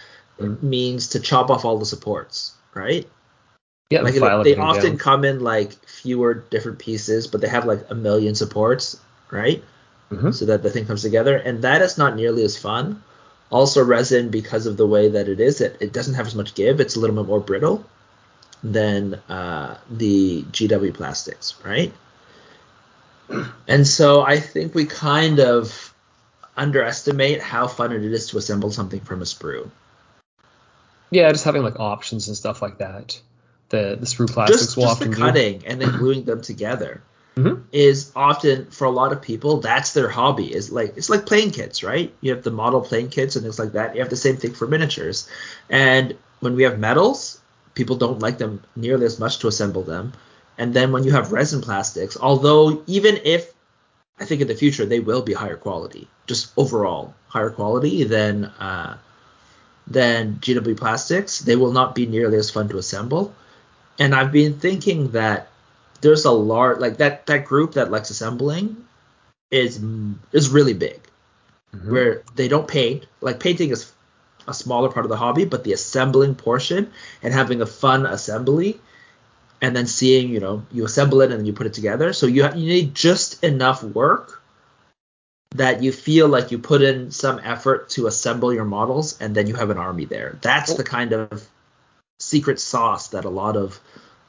means 0.61 1.09
to 1.11 1.21
chop 1.21 1.51
off 1.51 1.65
all 1.65 1.79
the 1.79 1.87
supports, 1.87 2.53
right? 2.75 3.09
yeah, 3.91 4.03
Like 4.03 4.15
they, 4.15 4.53
they 4.55 4.57
often 4.57 4.91
down. 4.91 4.99
come 4.99 5.25
in 5.25 5.41
like 5.41 5.73
fewer 5.87 6.35
different 6.35 6.79
pieces, 6.81 7.27
but 7.27 7.41
they 7.41 7.49
have 7.49 7.65
like 7.65 7.87
a 7.91 7.95
million 7.95 8.35
supports, 8.35 8.99
right? 9.31 9.63
Mhm. 10.11 10.35
So 10.35 10.47
that 10.47 10.63
the 10.63 10.71
thing 10.71 10.87
comes 10.87 11.03
together, 11.03 11.37
and 11.37 11.63
that 11.63 11.83
is 11.83 11.97
not 11.97 12.17
nearly 12.17 12.43
as 12.43 12.57
fun. 12.57 13.03
Also, 13.50 13.83
resin 13.83 14.28
because 14.28 14.67
of 14.67 14.76
the 14.76 14.87
way 14.87 15.09
that 15.09 15.28
it 15.28 15.40
is, 15.40 15.61
it, 15.61 15.76
it 15.81 15.93
doesn't 15.93 16.14
have 16.14 16.26
as 16.26 16.35
much 16.35 16.55
give. 16.55 16.81
It's 16.81 16.97
a 16.97 17.00
little 17.00 17.17
bit 17.17 17.26
more 17.26 17.40
brittle 17.40 17.85
than 18.62 19.14
uh, 19.28 19.78
the 19.90 20.43
GW 20.43 20.93
plastics, 20.95 21.55
right? 21.64 21.93
And 23.67 23.87
so 23.87 24.23
I 24.23 24.40
think 24.40 24.75
we 24.75 24.85
kind 24.87 25.38
of 25.40 25.95
underestimate 26.57 27.40
how 27.40 27.67
fun 27.69 27.93
it 27.93 28.05
is 28.05 28.28
to 28.28 28.38
assemble 28.38 28.71
something 28.71 29.00
from 29.00 29.23
a 29.23 29.25
sprue. 29.25 29.71
Yeah, 31.11 31.31
just 31.33 31.45
having 31.45 31.62
like 31.62 31.78
options 31.78 32.28
and 32.28 32.37
stuff 32.37 32.61
like 32.61 32.78
that. 32.78 33.21
The 33.71 33.97
the 34.00 34.07
sprue 34.07 34.31
plastics 34.31 34.62
just, 34.62 34.76
will 34.76 34.85
just 34.85 35.00
the 35.00 35.07
often 35.07 35.11
do. 35.12 35.19
cutting 35.19 35.67
and 35.67 35.81
then 35.81 35.90
gluing 35.99 36.25
them 36.25 36.40
together 36.40 37.02
Mhm. 37.38 37.62
is 37.73 38.11
often 38.16 38.66
for 38.71 38.87
a 38.87 38.90
lot 38.90 39.12
of 39.12 39.23
people 39.23 39.61
that's 39.61 39.92
their 39.92 40.09
hobby. 40.09 40.54
Is 40.54 40.71
like 40.73 40.97
it's 40.97 41.11
like 41.11 41.26
playing 41.26 41.50
kits 41.52 41.83
right? 41.83 42.12
You 42.21 42.33
have 42.35 42.42
the 42.42 42.50
model 42.50 42.80
playing 42.80 43.09
kits 43.11 43.37
and 43.37 43.42
things 43.45 43.59
like 43.59 43.73
that. 43.73 43.95
You 43.95 44.00
have 44.02 44.11
the 44.11 44.16
same 44.16 44.37
thing 44.37 44.52
for 44.54 44.66
miniatures. 44.66 45.28
And 45.71 46.16
when 46.40 46.54
we 46.57 46.62
have 46.64 46.78
metals 46.78 47.40
people 47.74 47.96
don't 47.96 48.18
like 48.20 48.38
them 48.38 48.61
nearly 48.77 49.07
as 49.07 49.18
much 49.20 49.38
to 49.38 49.48
assemble 49.48 49.83
them. 49.85 50.12
And 50.59 50.74
then 50.74 50.90
when 50.92 51.05
you 51.05 51.12
have 51.12 51.33
resin 51.33 51.61
plastics 51.61 52.16
although 52.20 52.83
even 52.87 53.20
if 53.24 53.53
i 54.20 54.24
think 54.24 54.40
in 54.40 54.48
the 54.48 54.55
future 54.55 54.87
they 54.87 55.01
will 55.01 55.22
be 55.22 55.33
higher 55.33 55.57
quality 55.57 56.09
just 56.27 56.53
overall 56.57 57.14
higher 57.29 57.51
quality 57.51 58.05
than 58.05 58.46
uh, 58.68 58.96
than 59.87 60.37
gw 60.40 60.77
plastics 60.77 61.40
they 61.40 61.57
will 61.57 61.72
not 61.72 61.94
be 61.94 62.07
nearly 62.07 62.37
as 62.38 62.51
fun 62.51 62.68
to 62.68 62.79
assemble. 62.79 63.35
And 63.98 64.14
I've 64.14 64.33
been 64.33 64.55
thinking 64.59 65.11
that 65.12 65.48
there's 66.01 66.25
a 66.25 66.31
large 66.31 66.79
like 66.79 66.99
that 66.99 67.27
that 67.27 67.45
group 67.45 67.75
that 67.75 67.91
likes 67.91 68.11
assembling 68.11 68.77
is 69.51 69.81
is 70.33 70.49
really 70.49 70.75
big. 70.75 71.01
Mhm. 71.75 71.91
Where 71.91 72.23
they 72.35 72.49
don't 72.49 72.67
paint, 72.69 73.07
like 73.21 73.41
painting 73.41 73.71
is 73.71 73.93
a 74.47 74.55
smaller 74.55 74.89
part 74.91 75.05
of 75.05 75.11
the 75.11 75.17
hobby, 75.17 75.45
but 75.45 75.65
the 75.65 75.73
assembling 75.73 76.35
portion 76.35 76.91
and 77.23 77.35
having 77.35 77.61
a 77.61 77.67
fun 77.67 78.07
assembly, 78.07 78.81
and 79.61 79.77
then 79.77 79.87
seeing 79.87 80.31
you 80.31 80.41
know 80.41 80.65
you 80.73 80.85
assemble 80.85 81.21
it 81.21 81.31
and 81.31 81.41
then 81.41 81.47
you 81.47 81.53
put 81.53 81.67
it 81.67 81.75
together. 81.75 82.13
So 82.13 82.27
you 82.27 82.45
ha- 82.45 82.55
you 82.55 82.69
need 82.69 82.95
just 82.95 83.45
enough 83.45 83.83
work 83.83 84.41
that 85.53 85.83
you 85.83 85.93
feel 85.93 86.29
like 86.29 86.51
you 86.51 86.59
put 86.59 86.83
in 86.83 87.11
some 87.11 87.41
effort 87.43 87.89
to 87.91 88.07
assemble 88.07 88.53
your 88.53 88.67
models, 88.67 89.19
and 89.21 89.35
then 89.35 89.47
you 89.47 89.55
have 89.55 89.71
an 89.71 89.79
army 89.79 90.05
there. 90.05 90.39
That's 90.43 90.75
the 90.75 90.85
kind 90.85 91.13
of 91.13 91.47
secret 92.21 92.61
sauce 92.61 93.09
that 93.09 93.25
a 93.25 93.31
lot 93.31 93.57
of 93.57 93.81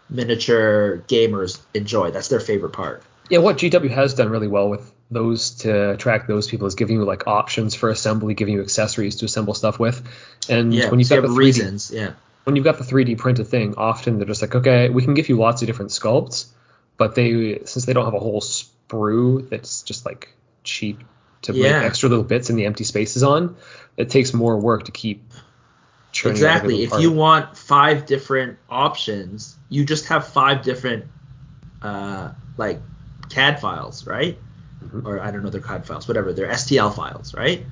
miniature 0.10 1.04
gamers 1.08 1.60
enjoy. 1.74 2.12
That's 2.12 2.28
their 2.28 2.40
favorite 2.40 2.74
part. 2.74 3.04
Yeah, 3.30 3.40
what 3.40 3.58
GW 3.58 3.90
has 3.92 4.16
done 4.16 4.30
really 4.30 4.48
well 4.48 4.70
with 4.70 4.92
those 5.12 5.52
to 5.52 5.92
attract 5.92 6.28
those 6.28 6.48
people 6.48 6.68
is 6.68 6.76
giving 6.76 6.96
you 6.98 7.06
like 7.06 7.28
options 7.28 7.76
for 7.76 7.90
assembly, 7.90 8.34
giving 8.34 8.56
you 8.56 8.62
accessories 8.62 9.18
to 9.18 9.26
assemble 9.26 9.54
stuff 9.54 9.80
with. 9.80 10.04
And 10.50 10.74
Yeah, 10.74 10.90
when 10.90 11.00
you've 11.00 11.08
so 11.08 11.22
got 11.22 11.28
you 11.28 11.34
the 11.34 11.34
3D, 11.36 11.46
reasons. 11.46 11.92
Yeah, 11.92 12.14
when 12.46 12.56
you've 12.56 12.66
got 12.66 12.78
the 12.80 12.84
3D 12.84 13.18
printed 13.18 13.48
thing, 13.48 13.76
often 13.78 14.18
they're 14.18 14.28
just 14.28 14.42
like, 14.42 14.56
okay, 14.56 14.90
we 14.90 15.04
can 15.04 15.14
give 15.14 15.30
you 15.30 15.38
lots 15.38 15.62
of 15.62 15.68
different 15.68 15.92
sculpts, 15.92 16.48
but 16.98 17.14
they 17.16 17.62
since 17.66 17.86
they 17.86 17.94
don't 17.94 18.06
have 18.06 18.16
a 18.16 18.20
whole 18.20 18.42
sprue 18.42 19.48
that's 19.50 19.84
just 19.84 20.06
like 20.06 20.34
cheap 20.64 21.04
to 21.44 21.54
Yeah. 21.54 21.74
make 21.74 21.84
extra 21.84 22.10
little 22.10 22.24
bits 22.24 22.50
in 22.50 22.56
the 22.56 22.66
empty 22.66 22.84
spaces 22.84 23.22
on, 23.22 23.56
it 23.96 24.10
takes 24.10 24.34
more 24.34 24.58
work 24.58 24.86
to 24.86 24.92
keep 24.92 25.32
churning 25.32 25.32
out 25.32 25.38
every 25.38 25.49
exactly. 26.26 26.84
If 26.84 27.00
you 27.00 27.12
want 27.12 27.58
five 27.58 28.06
different 28.06 28.58
options, 28.70 29.56
you 29.70 29.86
just 29.86 30.06
have 30.08 30.28
five 30.28 30.64
different 30.64 31.06
uh, 31.82 32.32
like 32.58 32.80
CAD 33.30 33.60
files, 33.62 34.06
right? 34.08 34.38
Mhm. 34.84 35.06
Or 35.06 35.20
I 35.20 35.32
don't 35.32 35.44
know 35.44 35.50
their 35.50 35.62
CAD 35.62 35.86
files, 35.86 36.08
whatever. 36.08 36.34
They're 36.34 36.48
STL 36.52 36.94
files, 36.96 37.34
right? 37.34 37.66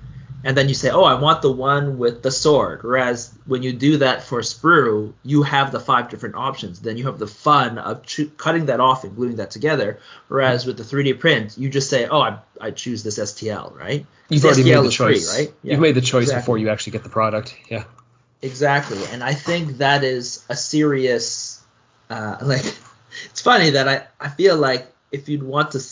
And 0.43 0.55
then 0.55 0.69
you 0.69 0.75
say, 0.75 0.91
oh, 0.91 1.03
I 1.03 1.15
want 1.19 1.41
the 1.41 1.51
one 1.51 1.97
with 1.97 2.21
the 2.21 2.31
sword. 2.31 2.83
Whereas 2.83 3.33
when 3.47 3.63
you 3.63 3.73
do 3.73 3.97
that 3.97 4.23
for 4.23 4.39
sprue, 4.41 5.13
you 5.23 5.41
have 5.43 5.71
the 5.71 5.79
five 5.79 6.09
different 6.09 6.35
options. 6.35 6.79
Then 6.79 6.95
you 6.95 7.05
have 7.05 7.17
the 7.17 7.27
fun 7.27 7.79
of 7.79 8.05
cho- 8.05 8.29
cutting 8.37 8.67
that 8.67 8.79
off 8.79 9.03
and 9.03 9.15
gluing 9.15 9.37
that 9.37 9.49
together. 9.51 9.99
Whereas 10.27 10.65
with 10.65 10.77
the 10.77 10.83
3D 10.83 11.19
print, 11.19 11.57
you 11.57 11.69
just 11.69 11.89
say, 11.89 12.05
oh, 12.07 12.21
I, 12.21 12.37
I 12.61 12.71
choose 12.71 13.01
this 13.03 13.17
STL, 13.17 13.75
right? 13.75 14.05
You've 14.29 14.45
already 14.45 14.61
STL 14.61 14.65
made 14.65 14.75
the 14.75 14.87
is 14.87 14.93
free, 14.95 15.13
choice. 15.15 15.37
right? 15.37 15.53
Yeah, 15.63 15.71
You've 15.71 15.81
made 15.81 15.95
the 15.95 16.01
choice 16.01 16.23
exactly. 16.25 16.41
before 16.43 16.57
you 16.59 16.69
actually 16.69 16.91
get 16.91 17.03
the 17.03 17.09
product. 17.09 17.55
Yeah. 17.69 17.85
Exactly, 18.41 18.99
and 19.11 19.23
I 19.23 19.33
think 19.33 19.77
that 19.77 20.03
is 20.03 20.45
a 20.49 20.55
serious, 20.55 21.61
uh, 22.09 22.37
like, 22.43 22.65
it's 23.29 23.41
funny 23.41 23.71
that 23.71 23.87
I, 23.87 24.07
I 24.19 24.29
feel 24.29 24.57
like 24.57 24.87
if 25.11 25.27
you'd 25.27 25.43
want 25.43 25.71
to, 25.71 25.83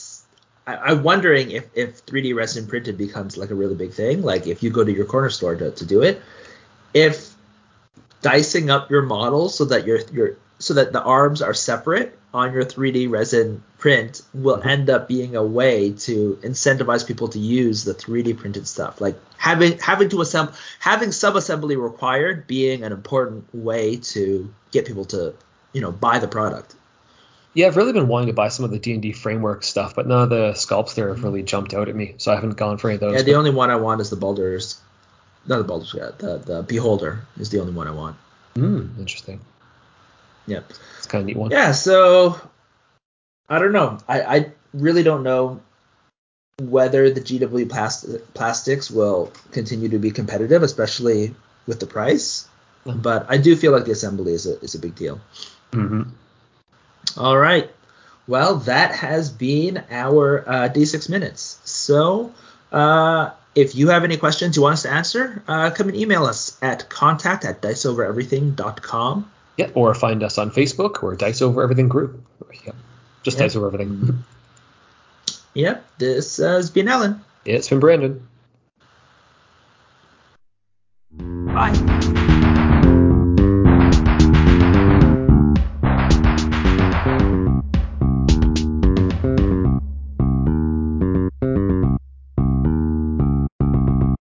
I, 0.67 0.91
am 0.91 1.03
wondering 1.03 1.51
if, 1.51 1.65
if 1.75 2.05
3D 2.05 2.35
resin 2.35 2.67
printed 2.67 2.97
becomes 2.97 3.37
like 3.37 3.49
a 3.49 3.55
really 3.55 3.75
big 3.75 3.93
thing, 3.93 4.21
like 4.21 4.47
if 4.47 4.61
you 4.61 4.69
go 4.69 4.83
to 4.83 4.91
your 4.91 5.05
corner 5.05 5.29
store 5.29 5.55
to, 5.55 5.71
to 5.71 5.85
do 5.85 6.01
it, 6.01 6.21
if 6.93 7.35
dicing 8.21 8.71
up 8.71 8.89
your 8.89 9.03
model 9.03 9.49
so 9.49 9.65
that 9.65 9.85
your 9.85 9.99
your 10.11 10.35
so 10.57 10.73
that 10.73 10.91
the 10.91 11.03
arms 11.03 11.43
are 11.43 11.53
separate 11.53 12.17
on 12.35 12.51
your 12.53 12.65
3D 12.65 13.07
resin 13.09 13.63
print 13.77 14.21
will 14.33 14.57
Mhm. 14.57 14.65
end 14.65 14.89
up 14.89 15.07
being 15.07 15.35
a 15.37 15.43
way 15.43 15.91
to 15.91 16.37
incentivize 16.43 17.05
people 17.07 17.29
to 17.29 17.39
use 17.39 17.85
the 17.85 17.93
3D 17.93 18.33
printed 18.33 18.67
stuff. 18.67 18.99
Like 18.99 19.15
having 19.37 19.77
having 19.79 20.09
to 20.09 20.19
assemble 20.21 20.53
having 20.79 21.09
subassembly 21.09 21.81
required 21.81 22.45
being 22.45 22.83
an 22.83 22.91
important 22.91 23.45
way 23.53 23.95
to 24.13 24.49
get 24.71 24.85
people 24.85 25.05
to 25.05 25.33
you 25.71 25.79
know 25.81 25.91
buy 25.91 26.19
the 26.19 26.27
product. 26.27 26.75
Yeah, 27.53 27.67
I've 27.67 27.77
really 27.77 27.93
been 27.93 28.09
wanting 28.09 28.27
to 28.27 28.33
buy 28.33 28.49
some 28.49 28.65
of 28.65 28.71
the 28.71 28.79
D 28.79 28.91
and 28.91 29.01
D 29.01 29.13
framework 29.13 29.63
stuff, 29.63 29.95
but 29.95 30.05
none 30.05 30.23
of 30.23 30.29
the 30.29 30.51
sculpts 30.55 30.93
there 30.95 31.07
have 31.07 31.23
really 31.23 31.41
jumped 31.41 31.73
out 31.73 31.87
at 31.87 31.95
me, 31.95 32.15
so 32.17 32.33
I 32.33 32.35
haven't 32.35 32.57
gone 32.57 32.77
for 32.77 32.89
any 32.89 32.95
of 32.95 32.99
those. 33.01 33.13
Yeah, 33.13 33.21
the 33.21 33.31
but- 33.31 33.37
only 33.37 33.51
one 33.51 33.69
I 33.71 33.77
want 33.77 34.01
is 34.01 34.09
the 34.09 34.17
Baldur's, 34.17 34.75
not 35.47 35.57
the 35.59 35.63
Baldur's 35.63 35.93
Gate, 35.93 36.17
the 36.19 36.37
the 36.45 36.63
Beholder 36.63 37.21
is 37.39 37.49
the 37.51 37.61
only 37.61 37.71
one 37.71 37.87
I 37.87 37.91
want. 37.91 38.17
Hmm, 38.55 38.87
interesting. 38.99 39.39
Yeah. 40.47 40.61
It's 40.97 41.07
kind 41.07 41.21
of 41.21 41.25
neat 41.27 41.37
one. 41.37 41.51
Yeah, 41.51 41.71
so 41.71 42.39
I 43.49 43.59
don't 43.59 43.71
know. 43.71 43.97
I, 44.07 44.21
I 44.21 44.51
really 44.73 45.03
don't 45.03 45.23
know 45.23 45.61
whether 46.61 47.09
the 47.09 47.21
GW 47.21 47.69
plas- 47.69 48.05
plastics 48.33 48.89
will 48.89 49.31
continue 49.51 49.89
to 49.89 49.99
be 49.99 50.11
competitive, 50.11 50.63
especially 50.63 51.35
with 51.67 51.79
the 51.79 51.87
price. 51.87 52.47
Mhm. 52.85 53.01
But 53.01 53.25
I 53.29 53.37
do 53.37 53.55
feel 53.55 53.71
like 53.71 53.85
the 53.85 53.91
assembly 53.91 54.33
is 54.33 54.45
a, 54.45 54.59
is 54.61 54.75
a 54.75 54.79
big 54.79 54.95
deal. 54.95 55.19
hmm 55.73 56.03
All 57.17 57.37
right. 57.37 57.69
Well, 58.27 58.55
that 58.65 58.91
has 58.95 59.29
been 59.29 59.83
our 59.91 60.43
uh, 60.47 60.69
D6 60.69 61.09
minutes. 61.09 61.59
So 61.65 62.31
uh, 62.71 63.31
if 63.53 63.75
you 63.75 63.89
have 63.89 64.03
any 64.03 64.17
questions 64.17 64.55
you 64.55 64.63
want 64.63 64.73
us 64.73 64.81
to 64.83 64.91
answer, 64.91 65.43
uh, 65.47 65.69
come 65.71 65.89
and 65.89 65.97
email 65.97 66.25
us 66.25 66.57
at 66.61 66.89
contact 66.89 67.45
at 67.45 67.61
diceovereverything.com. 67.61 69.31
Yeah, 69.57 69.69
or 69.73 69.93
find 69.93 70.21
us 70.23 70.37
on 70.37 70.51
Facebook 70.51 71.01
or 71.01 71.15
Dice 71.15 71.41
Over 71.41 71.63
Everything 71.63 71.87
group. 71.87 72.21
Yeah, 72.65 72.73
just 73.23 73.37
Yeah. 73.37 73.43
Dice 73.43 73.55
Over 73.55 73.67
Everything. 73.67 74.23
Yep, 75.53 75.85
this 75.97 76.37
has 76.37 76.69
been 76.69 76.89
Alan. 76.89 77.21
It's 77.45 77.69
been 77.69 77.79
Brandon. 77.79 78.27
Bye. 81.11 81.94